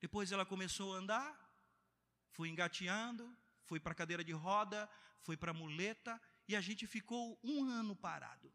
[0.00, 1.42] Depois ela começou a andar,
[2.30, 7.64] foi engateando, foi para cadeira de roda, foi para muleta, e a gente ficou um
[7.64, 8.52] ano parado.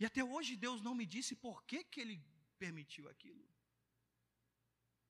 [0.00, 2.16] E até hoje Deus não me disse por que, que Ele
[2.58, 3.46] permitiu aquilo.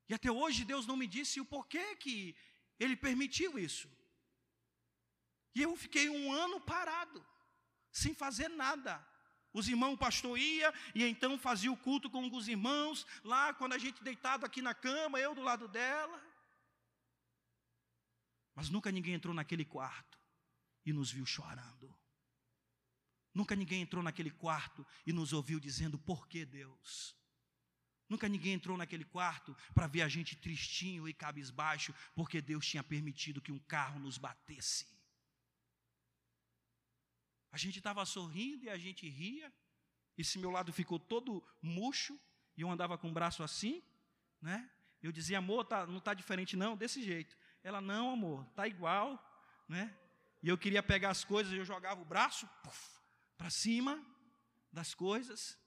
[0.08, 2.36] E até hoje Deus não me disse o porquê que
[2.76, 3.88] Ele permitiu isso.
[5.54, 7.24] E eu fiquei um ano parado,
[7.92, 9.06] sem fazer nada.
[9.52, 13.74] Os irmãos, o pastor ia e então fazia o culto com os irmãos, lá quando
[13.74, 16.20] a gente deitado aqui na cama, eu do lado dela.
[18.56, 20.18] Mas nunca ninguém entrou naquele quarto
[20.84, 21.99] e nos viu chorando.
[23.32, 27.16] Nunca ninguém entrou naquele quarto e nos ouviu dizendo por que Deus.
[28.08, 32.82] Nunca ninguém entrou naquele quarto para ver a gente tristinho e cabisbaixo, porque Deus tinha
[32.82, 34.84] permitido que um carro nos batesse.
[37.52, 39.52] A gente estava sorrindo e a gente ria.
[40.18, 42.18] Esse meu lado ficou todo murcho
[42.56, 43.80] e eu andava com o braço assim,
[44.42, 44.68] né?
[45.00, 47.36] Eu dizia, amor, tá, não está diferente não, desse jeito.
[47.62, 49.18] Ela, não, amor, está igual,
[49.68, 49.96] né?
[50.42, 52.99] E eu queria pegar as coisas, eu jogava o braço, puf,
[53.40, 53.94] para cima
[54.70, 55.58] das coisas.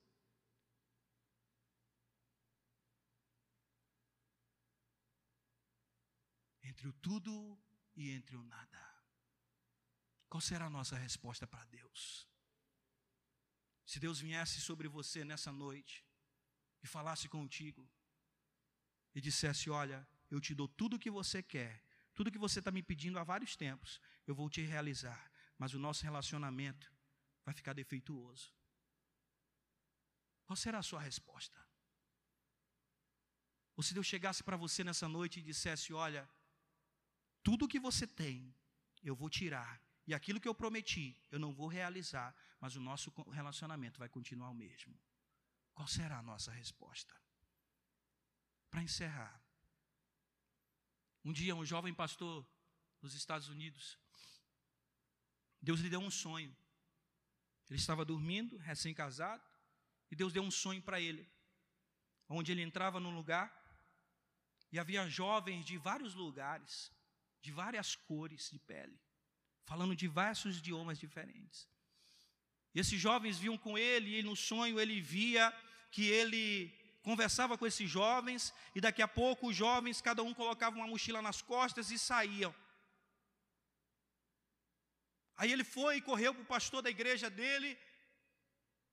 [6.62, 7.60] Entre o tudo
[7.96, 8.84] e entre o nada.
[10.30, 12.30] Qual será a nossa resposta para Deus?
[13.88, 16.06] Se Deus viesse sobre você nessa noite
[16.84, 17.90] e falasse contigo
[19.16, 21.84] e dissesse: Olha, eu te dou tudo o que você quer,
[22.14, 25.80] tudo que você está me pedindo há vários tempos, eu vou te realizar, mas o
[25.80, 26.92] nosso relacionamento
[27.45, 28.51] vai ficar defeituoso.
[30.45, 31.60] Qual será a sua resposta?
[33.75, 36.29] Ou se Deus chegasse para você nessa noite e dissesse: Olha,
[37.41, 38.53] tudo que você tem,
[39.01, 43.12] eu vou tirar, e aquilo que eu prometi, eu não vou realizar, mas o nosso
[43.32, 44.97] relacionamento vai continuar o mesmo.
[45.73, 47.15] Qual será a nossa resposta?
[48.69, 49.41] Para encerrar,
[51.25, 52.45] um dia um jovem pastor
[53.01, 53.97] nos Estados Unidos,
[55.62, 56.56] Deus lhe deu um sonho.
[57.69, 59.43] Ele estava dormindo, recém-casado,
[60.12, 61.28] e Deus deu um sonho para ele,
[62.30, 63.63] onde ele entrava num lugar
[64.73, 66.91] e havia jovens de vários lugares,
[67.41, 68.99] de várias cores de pele,
[69.65, 71.69] falando diversos idiomas diferentes.
[72.73, 75.54] E esses jovens viam com ele, e no sonho ele via
[75.92, 76.71] que ele
[77.04, 81.21] conversava com esses jovens, e daqui a pouco os jovens, cada um colocava uma mochila
[81.21, 82.54] nas costas e saíam.
[85.38, 87.77] Aí ele foi e correu para o pastor da igreja dele,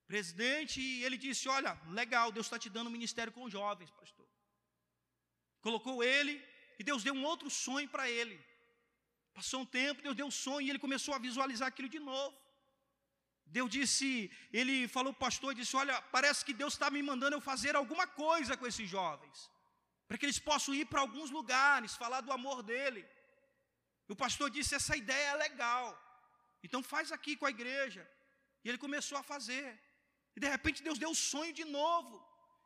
[0.06, 4.26] presidente, e ele disse: Olha, legal, Deus está te dando um ministério com jovens, pastor.
[5.60, 6.34] Colocou ele
[6.78, 8.36] e Deus deu um outro sonho para ele.
[9.38, 12.36] Passou um tempo, Deus deu um sonho e ele começou a visualizar aquilo de novo.
[13.56, 17.36] Deus disse, ele falou para o pastor, disse: Olha, parece que Deus está me mandando
[17.36, 19.50] eu fazer alguma coisa com esses jovens,
[20.06, 23.02] para que eles possam ir para alguns lugares, falar do amor dele.
[24.08, 25.86] E o pastor disse: Essa ideia é legal,
[26.62, 28.02] então faz aqui com a igreja.
[28.62, 29.68] E ele começou a fazer.
[30.36, 32.14] E de repente Deus deu o sonho de novo.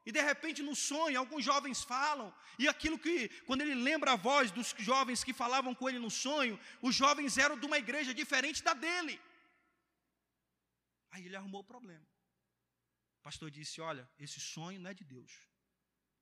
[0.07, 4.17] E de repente no sonho, alguns jovens falam, e aquilo que, quando ele lembra a
[4.17, 8.13] voz dos jovens que falavam com ele no sonho, os jovens eram de uma igreja
[8.13, 9.19] diferente da dele.
[11.11, 12.07] Aí ele arrumou o problema.
[13.21, 15.33] O pastor disse: Olha, esse sonho não é de Deus.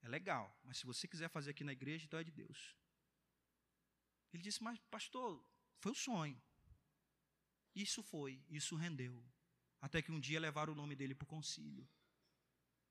[0.03, 2.77] É legal, mas se você quiser fazer aqui na igreja, então é de Deus.
[4.33, 5.45] Ele disse: Mas, pastor,
[5.81, 6.41] foi o sonho.
[7.75, 9.23] Isso foi, isso rendeu.
[9.81, 11.89] Até que um dia levaram o nome dele para o concílio.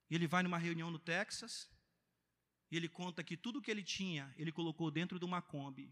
[0.09, 1.69] E ele vai numa reunião no Texas,
[2.69, 5.91] e ele conta que tudo que ele tinha, ele colocou dentro de uma Kombi.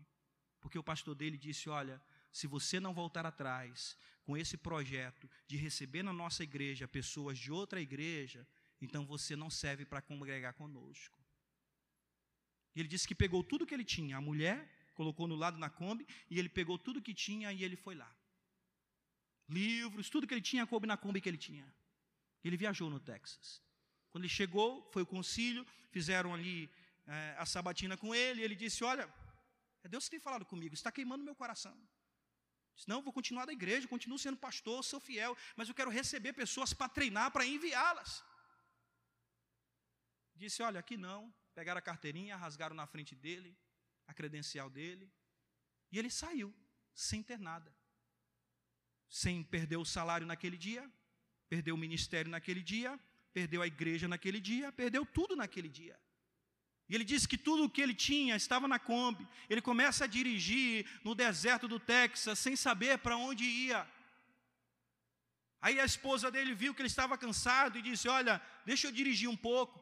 [0.59, 5.57] Porque o pastor dele disse: Olha, se você não voltar atrás com esse projeto de
[5.57, 8.47] receber na nossa igreja pessoas de outra igreja,
[8.81, 11.17] então você não serve para congregar conosco.
[12.75, 16.07] Ele disse que pegou tudo que ele tinha, a mulher, colocou no lado na Kombi,
[16.29, 18.13] e ele pegou tudo que tinha e ele foi lá.
[19.50, 21.66] Livros, tudo que ele tinha, coube na Kombi que ele tinha.
[22.43, 23.62] Ele viajou no Texas.
[24.12, 26.70] Quando ele chegou, foi o concílio, fizeram ali
[27.08, 29.12] é, a sabatina com ele, e ele disse: Olha,
[29.84, 31.76] é Deus que tem falado comigo, está queimando meu coração.
[32.76, 36.32] Disse, não, vou continuar da igreja, continuo sendo pastor, sou fiel, mas eu quero receber
[36.32, 38.24] pessoas para treinar, para enviá-las.
[40.36, 41.34] Disse: Olha, aqui não.
[41.54, 43.58] Pegaram a carteirinha, rasgaram na frente dele,
[44.08, 45.12] a credencial dele,
[45.91, 46.56] e ele saiu,
[46.93, 47.76] sem ter nada.
[49.10, 50.89] Sem perder o salário naquele dia,
[51.49, 52.99] perdeu o ministério naquele dia,
[53.34, 55.99] perdeu a igreja naquele dia, perdeu tudo naquele dia.
[56.88, 59.28] E ele disse que tudo o que ele tinha estava na Kombi.
[59.47, 63.88] Ele começa a dirigir no deserto do Texas sem saber para onde ia.
[65.62, 69.30] Aí a esposa dele viu que ele estava cansado e disse: Olha, deixa eu dirigir
[69.30, 69.80] um pouco.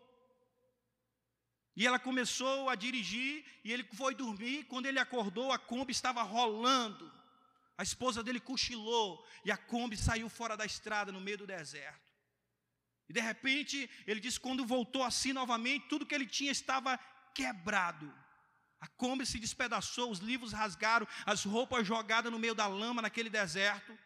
[1.78, 4.66] E ela começou a dirigir e ele foi dormir.
[4.66, 7.10] Quando ele acordou, a Kombi estava rolando.
[7.78, 12.08] A esposa dele cochilou e a Kombi saiu fora da estrada no meio do deserto.
[13.08, 17.00] E de repente, ele disse: quando voltou assim novamente, tudo que ele tinha estava
[17.34, 18.12] quebrado.
[18.80, 23.30] A Kombi se despedaçou, os livros rasgaram, as roupas jogadas no meio da lama naquele
[23.30, 23.98] deserto.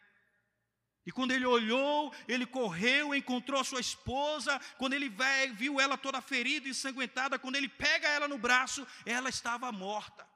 [1.04, 4.58] E quando ele olhou, ele correu, encontrou sua esposa.
[4.78, 5.12] Quando ele
[5.54, 10.31] viu ela toda ferida e ensanguentada, quando ele pega ela no braço, ela estava morta.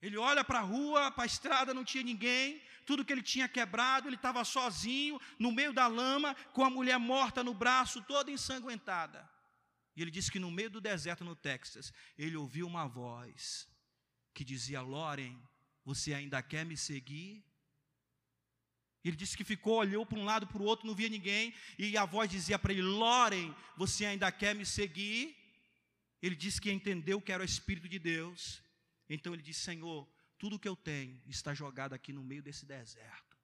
[0.00, 3.46] Ele olha para a rua, para a estrada, não tinha ninguém tudo que ele tinha
[3.46, 8.30] quebrado, ele estava sozinho, no meio da lama, com a mulher morta no braço, toda
[8.30, 9.30] ensanguentada.
[9.94, 13.68] E ele disse que no meio do deserto no Texas, ele ouviu uma voz
[14.32, 15.38] que dizia: Loren,
[15.84, 17.44] você ainda quer me seguir?
[19.04, 21.94] Ele disse que ficou, olhou para um lado, para o outro, não via ninguém, e
[21.94, 25.36] a voz dizia para ele: Loren, você ainda quer me seguir?
[26.22, 28.62] Ele disse que entendeu que era o Espírito de Deus.
[29.08, 33.36] Então ele disse: Senhor, tudo que eu tenho está jogado aqui no meio desse deserto.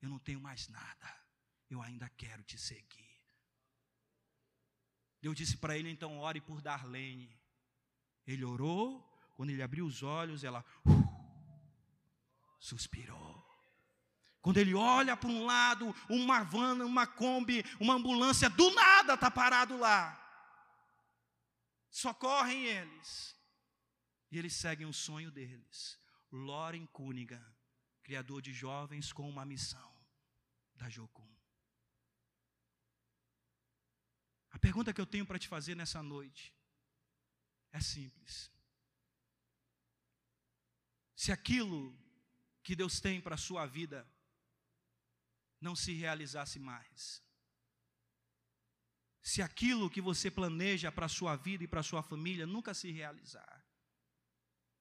[0.00, 1.24] Eu não tenho mais nada.
[1.70, 3.14] Eu ainda quero te seguir.
[5.20, 7.38] Deus disse para ele então: ore por Darlene.
[8.26, 9.10] Ele orou.
[9.36, 11.14] Quando ele abriu os olhos, ela uh,
[12.60, 13.44] suspirou.
[14.40, 19.30] Quando ele olha para um lado, uma van, uma Kombi, uma ambulância, do nada está
[19.30, 20.20] parado lá.
[21.90, 23.34] Socorrem eles.
[24.34, 25.96] E eles seguem o sonho deles.
[26.32, 27.54] Loren Cunningham,
[28.02, 29.94] criador de jovens com uma missão
[30.74, 31.32] da Jocum.
[34.50, 36.52] A pergunta que eu tenho para te fazer nessa noite
[37.70, 38.50] é simples.
[41.14, 41.96] Se aquilo
[42.64, 44.04] que Deus tem para a sua vida
[45.60, 47.22] não se realizasse mais,
[49.22, 52.74] se aquilo que você planeja para a sua vida e para a sua família nunca
[52.74, 53.63] se realizar,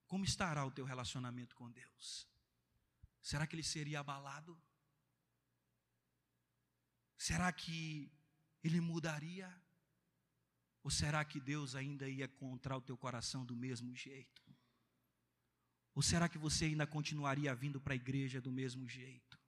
[0.07, 2.27] como estará o teu relacionamento com Deus?
[3.21, 4.61] Será que ele seria abalado?
[7.17, 8.11] Será que
[8.63, 9.49] ele mudaria?
[10.83, 14.43] Ou será que Deus ainda ia encontrar o teu coração do mesmo jeito?
[15.95, 19.39] Ou será que você ainda continuaria vindo para a igreja do mesmo jeito?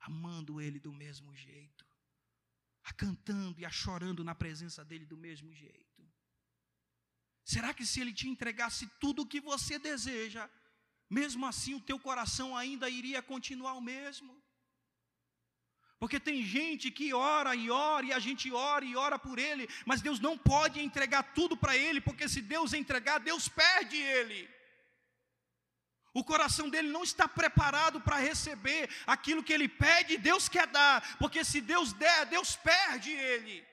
[0.00, 1.86] Amando Ele do mesmo jeito?
[2.84, 5.87] A cantando e a chorando na presença dEle do mesmo jeito?
[7.52, 10.50] Será que se ele te entregasse tudo o que você deseja,
[11.08, 14.32] mesmo assim o teu coração ainda iria continuar o mesmo?
[15.98, 19.66] Porque tem gente que ora e ora, e a gente ora e ora por ele,
[19.86, 24.46] mas Deus não pode entregar tudo para ele, porque se Deus entregar, Deus perde ele.
[26.12, 31.16] O coração dele não está preparado para receber aquilo que ele pede, Deus quer dar,
[31.16, 33.66] porque se Deus der, Deus perde ele.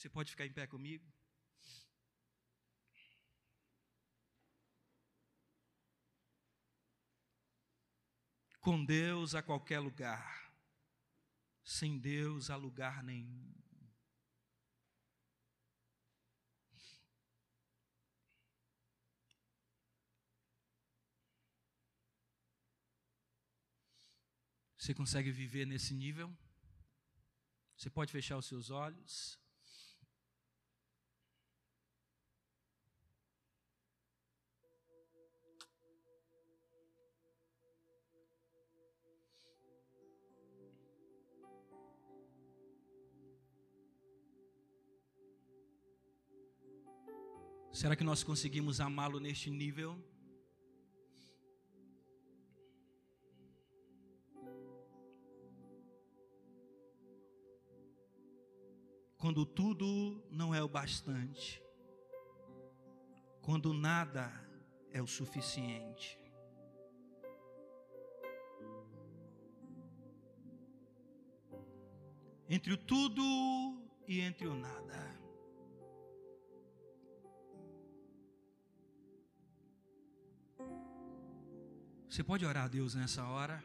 [0.00, 1.06] Você pode ficar em pé comigo?
[8.60, 10.54] Com Deus a qualquer lugar,
[11.62, 13.52] sem Deus a lugar nenhum.
[24.78, 26.34] Você consegue viver nesse nível?
[27.76, 29.39] Você pode fechar os seus olhos?
[47.72, 49.98] Será que nós conseguimos amá-lo neste nível?
[59.20, 61.62] quando tudo não é o bastante,
[63.42, 64.32] quando nada
[64.90, 66.18] é o suficiente.
[72.48, 73.22] Entre o tudo
[74.08, 75.19] e entre o nada.
[82.10, 83.62] Você pode orar a Deus nessa hora?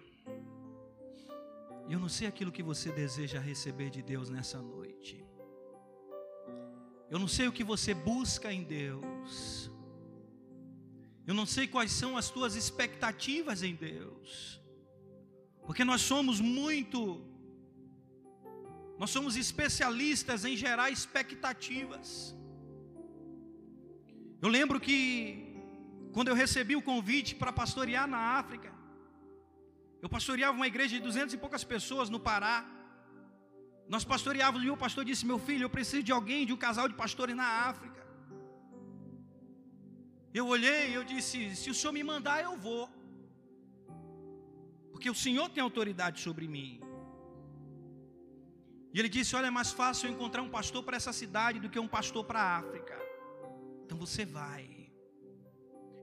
[1.89, 5.25] Eu não sei aquilo que você deseja receber de Deus nessa noite.
[7.09, 9.71] Eu não sei o que você busca em Deus.
[11.25, 14.61] Eu não sei quais são as tuas expectativas em Deus.
[15.65, 17.01] Porque nós somos muito
[18.99, 22.35] nós somos especialistas em gerar expectativas.
[24.39, 25.54] Eu lembro que
[26.15, 28.69] quando eu recebi o convite para pastorear na África,
[30.03, 32.57] eu pastoreava uma igreja de duzentas e poucas pessoas no Pará.
[33.93, 36.87] Nós pastoreávamos e o pastor disse: Meu filho, eu preciso de alguém, de um casal
[36.91, 38.01] de pastores na África.
[40.39, 42.83] Eu olhei e eu disse: Se o senhor me mandar, eu vou.
[44.93, 46.69] Porque o senhor tem autoridade sobre mim.
[48.93, 51.69] E ele disse: Olha, é mais fácil eu encontrar um pastor para essa cidade do
[51.73, 52.97] que um pastor para a África.
[53.83, 54.74] Então você vai.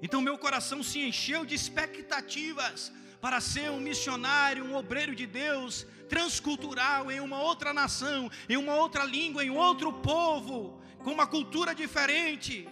[0.04, 5.86] Então meu coração se encheu de expectativas para ser um missionário, um obreiro de Deus,
[6.08, 11.72] transcultural em uma outra nação, em uma outra língua, em outro povo, com uma cultura
[11.72, 12.68] diferente.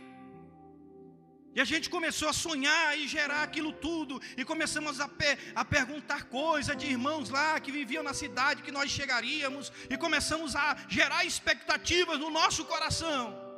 [1.54, 5.64] E a gente começou a sonhar e gerar aquilo tudo, e começamos a, pe a
[5.64, 10.76] perguntar coisas de irmãos lá que viviam na cidade que nós chegaríamos, e começamos a
[10.88, 13.49] gerar expectativas no nosso coração.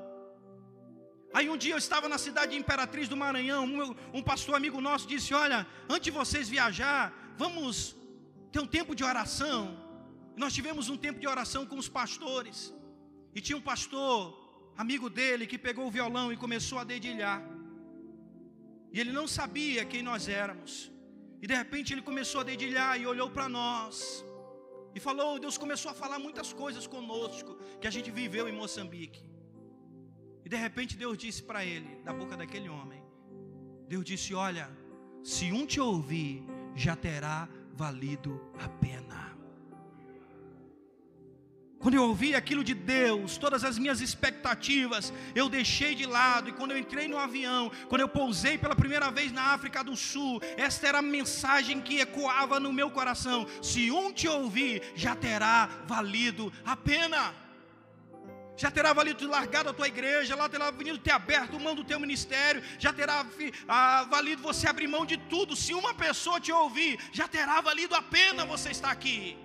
[1.35, 4.80] Aí um dia eu estava na cidade de Imperatriz do Maranhão, um, um pastor amigo
[4.80, 7.03] nosso disse: Olha, antes de vocês viajar,
[7.37, 7.97] vamos
[8.53, 9.61] ter um tempo de oração.
[10.37, 12.72] Nós tivemos um tempo de oração com os pastores,
[13.35, 14.18] e tinha um pastor,
[14.76, 17.43] amigo dele, que pegou o violão e começou a dedilhar.
[18.93, 20.91] E ele não sabia quem nós éramos.
[21.41, 24.24] E de repente ele começou a dedilhar e olhou para nós.
[24.95, 29.32] E falou, Deus começou a falar muitas coisas conosco que a gente viveu em Moçambique.
[30.45, 33.03] E de repente Deus disse para ele, da boca daquele homem:
[33.88, 34.70] Deus disse: Olha,
[35.22, 39.32] se um te ouvir, já terá valido a pena.
[41.82, 46.49] Quando eu ouvi aquilo de Deus, todas as minhas expectativas, eu deixei de lado.
[46.49, 49.97] E quando eu entrei no avião, quando eu pousei pela primeira vez na África do
[49.97, 55.16] Sul, esta era a mensagem que ecoava no meu coração: se um te ouvir, já
[55.16, 57.34] terá valido a pena
[58.57, 61.98] já terá valido largado a tua igreja, lá terá valido ter aberto mão do teu
[61.98, 63.24] ministério, já terá
[63.66, 65.57] ah, valido você abrir mão de tudo.
[65.57, 69.38] Se uma pessoa te ouvir, já terá valido a pena você estar aqui.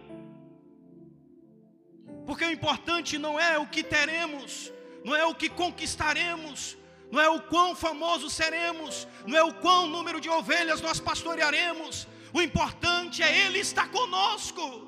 [2.26, 4.72] Porque o importante não é o que teremos,
[5.03, 6.78] não é o que conquistaremos,
[7.10, 12.08] não é o quão famosos seremos, não é o quão número de ovelhas nós pastorearemos.
[12.34, 14.88] O importante é Ele estar conosco.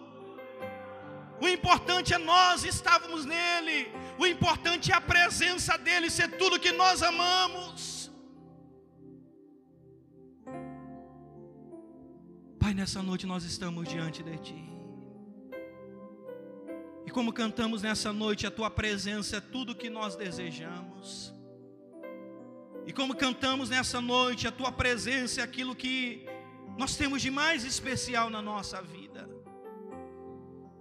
[1.41, 3.89] O importante é nós estávamos nele.
[4.21, 8.11] O importante é a presença dele ser tudo que nós amamos.
[12.59, 14.69] Pai, nessa noite nós estamos diante de ti.
[17.05, 21.33] E como cantamos nessa noite, a tua presença é tudo que nós desejamos.
[22.85, 26.27] E como cantamos nessa noite, a tua presença é aquilo que
[26.77, 29.08] nós temos de mais especial na nossa vida.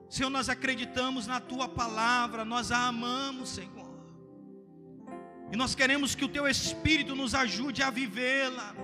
[0.08, 3.88] Senhor, nós acreditamos na tua palavra, nós a amamos, Senhor.
[5.52, 8.74] E nós queremos que o teu Espírito nos ajude a vivê-la,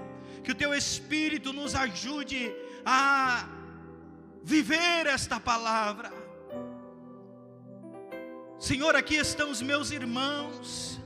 [0.43, 2.53] que o teu Espírito nos ajude
[2.85, 3.49] a
[4.43, 6.13] viver esta palavra.
[8.59, 11.01] Senhor, aqui estão os meus irmãos,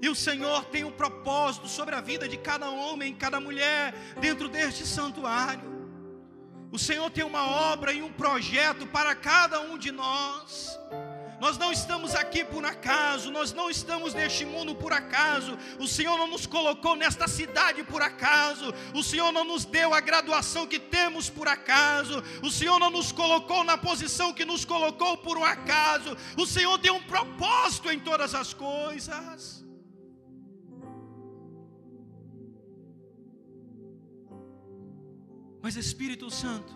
[0.00, 4.48] e o Senhor tem um propósito sobre a vida de cada homem, cada mulher dentro
[4.48, 5.75] deste santuário.
[6.70, 10.78] O Senhor tem uma obra e um projeto para cada um de nós.
[11.40, 15.58] Nós não estamos aqui por acaso, nós não estamos neste mundo por acaso.
[15.78, 18.72] O Senhor não nos colocou nesta cidade por acaso.
[18.94, 22.22] O Senhor não nos deu a graduação que temos por acaso.
[22.42, 26.16] O Senhor não nos colocou na posição que nos colocou por um acaso.
[26.38, 29.65] O Senhor tem um propósito em todas as coisas.
[35.66, 36.72] Mas Espírito Santo,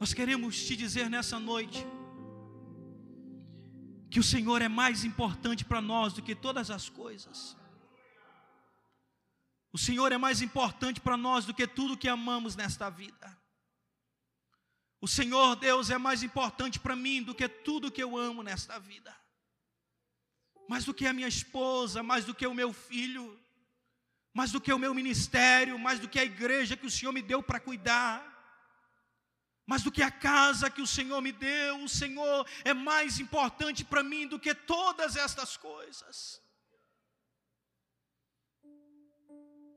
[0.00, 1.86] nós queremos te dizer nessa noite,
[4.10, 7.56] que o Senhor é mais importante para nós do que todas as coisas.
[9.72, 13.40] O Senhor é mais importante para nós do que tudo que amamos nesta vida.
[15.00, 18.80] O Senhor Deus é mais importante para mim do que tudo que eu amo nesta
[18.80, 19.16] vida.
[20.68, 23.40] Mais do que a minha esposa, mais do que o meu filho,
[24.34, 27.22] mais do que o meu ministério, mais do que a igreja que o Senhor me
[27.22, 28.32] deu para cuidar.
[29.64, 33.84] Mas do que a casa que o Senhor me deu, o Senhor é mais importante
[33.84, 36.42] para mim do que todas estas coisas.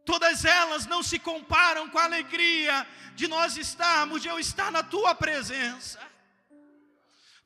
[0.03, 4.81] Todas elas não se comparam com a alegria de nós estarmos, de eu estar na
[4.81, 5.99] tua presença.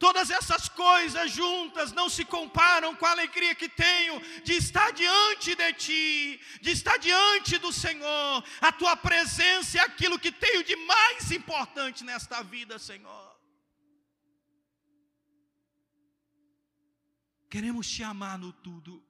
[0.02, 5.54] Todas essas coisas juntas não se comparam com a alegria que tenho de estar diante
[5.54, 8.44] de Ti, de estar diante do Senhor.
[8.60, 13.40] A Tua presença é aquilo que tenho de mais importante nesta vida, Senhor.
[17.48, 19.06] Queremos Te amar no tudo.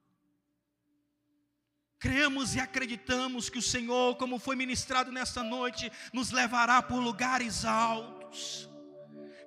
[1.98, 7.64] Cremos e acreditamos que o Senhor, como foi ministrado nesta noite, nos levará por lugares
[7.64, 8.70] altos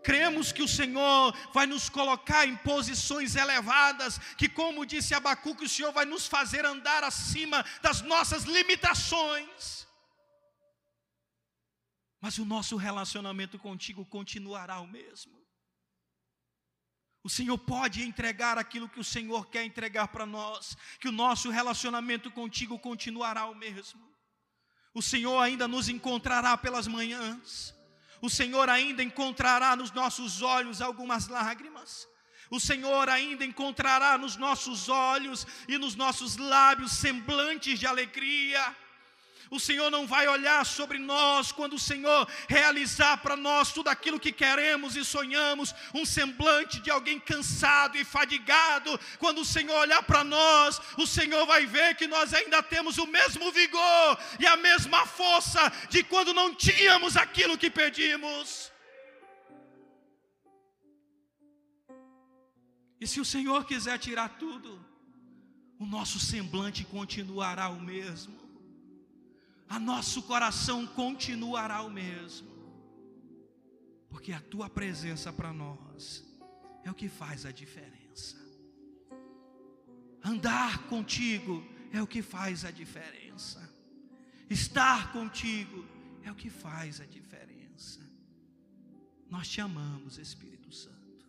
[0.06, 5.70] cremos que o Senhor vai nos colocar em posições elevadas, que, como disse Abacuque, o
[5.70, 9.88] Senhor vai nos fazer andar acima das nossas limitações.
[12.22, 15.36] Mas o nosso relacionamento contigo continuará o mesmo.
[17.24, 21.50] O Senhor pode entregar aquilo que o Senhor quer entregar para nós, que o nosso
[21.50, 24.02] relacionamento contigo continuará o mesmo.
[24.94, 27.75] O Senhor ainda nos encontrará pelas manhãs
[28.26, 32.08] o Senhor ainda encontrará nos nossos olhos algumas lágrimas.
[32.50, 38.76] O Senhor ainda encontrará nos nossos olhos e nos nossos lábios semblantes de alegria.
[39.50, 44.20] O Senhor não vai olhar sobre nós quando o Senhor realizar para nós tudo aquilo
[44.20, 49.00] que queremos e sonhamos, um semblante de alguém cansado e fadigado.
[49.20, 53.06] Quando o Senhor olhar para nós, o Senhor vai ver que nós ainda temos o
[53.06, 58.72] mesmo vigor e a mesma força de quando não tínhamos aquilo que pedimos.
[63.00, 64.84] E se o Senhor quiser tirar tudo,
[65.78, 68.45] o nosso semblante continuará o mesmo
[69.68, 72.50] a nosso coração continuará o mesmo,
[74.10, 76.24] porque a tua presença para nós
[76.84, 78.38] é o que faz a diferença.
[80.24, 83.62] Andar contigo é o que faz a diferença.
[84.50, 85.86] Estar contigo
[86.24, 88.00] é o que faz a diferença.
[89.30, 91.28] Nós te amamos, Espírito Santo.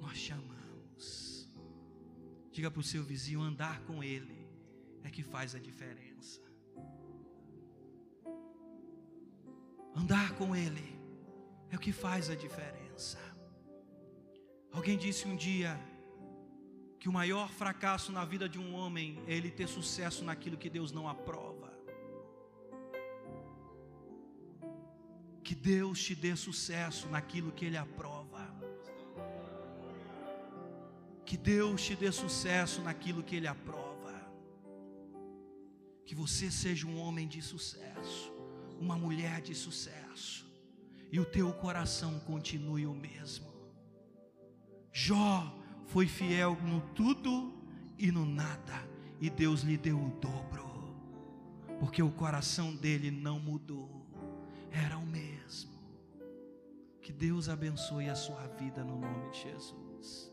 [0.00, 1.48] Nós te amamos.
[2.50, 4.46] Diga para o seu vizinho: andar com Ele
[5.02, 6.49] é que faz a diferença.
[10.00, 10.98] Andar com Ele
[11.70, 13.18] é o que faz a diferença.
[14.72, 15.78] Alguém disse um dia
[16.98, 20.70] que o maior fracasso na vida de um homem é ele ter sucesso naquilo que
[20.70, 21.70] Deus não aprova.
[25.44, 28.44] Que Deus te dê sucesso naquilo que Ele aprova.
[31.26, 34.14] Que Deus te dê sucesso naquilo que Ele aprova.
[36.06, 38.29] Que você seja um homem de sucesso
[38.80, 40.50] uma mulher de sucesso
[41.12, 43.50] e o teu coração continue o mesmo.
[44.90, 45.54] Jó
[45.84, 47.52] foi fiel no tudo
[47.98, 48.88] e no nada,
[49.20, 50.64] e Deus lhe deu o dobro,
[51.78, 54.06] porque o coração dele não mudou,
[54.70, 55.78] era o mesmo.
[57.02, 60.32] Que Deus abençoe a sua vida no nome de Jesus.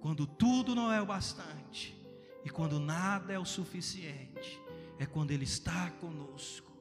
[0.00, 1.96] Quando tudo não é o bastante,
[2.44, 4.60] e quando nada é o suficiente,
[4.98, 6.71] é quando Ele está conosco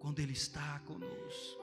[0.00, 1.62] quando Ele está conosco.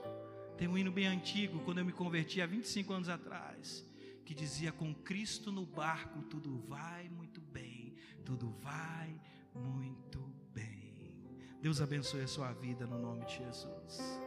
[0.58, 3.86] Tem um hino bem antigo, quando eu me converti há 25 anos atrás,
[4.24, 9.20] que dizia: Com Cristo no barco, tudo vai muito bem, tudo vai
[9.54, 10.20] muito
[10.54, 11.26] bem.
[11.62, 14.27] Deus abençoe a sua vida no nome de Jesus.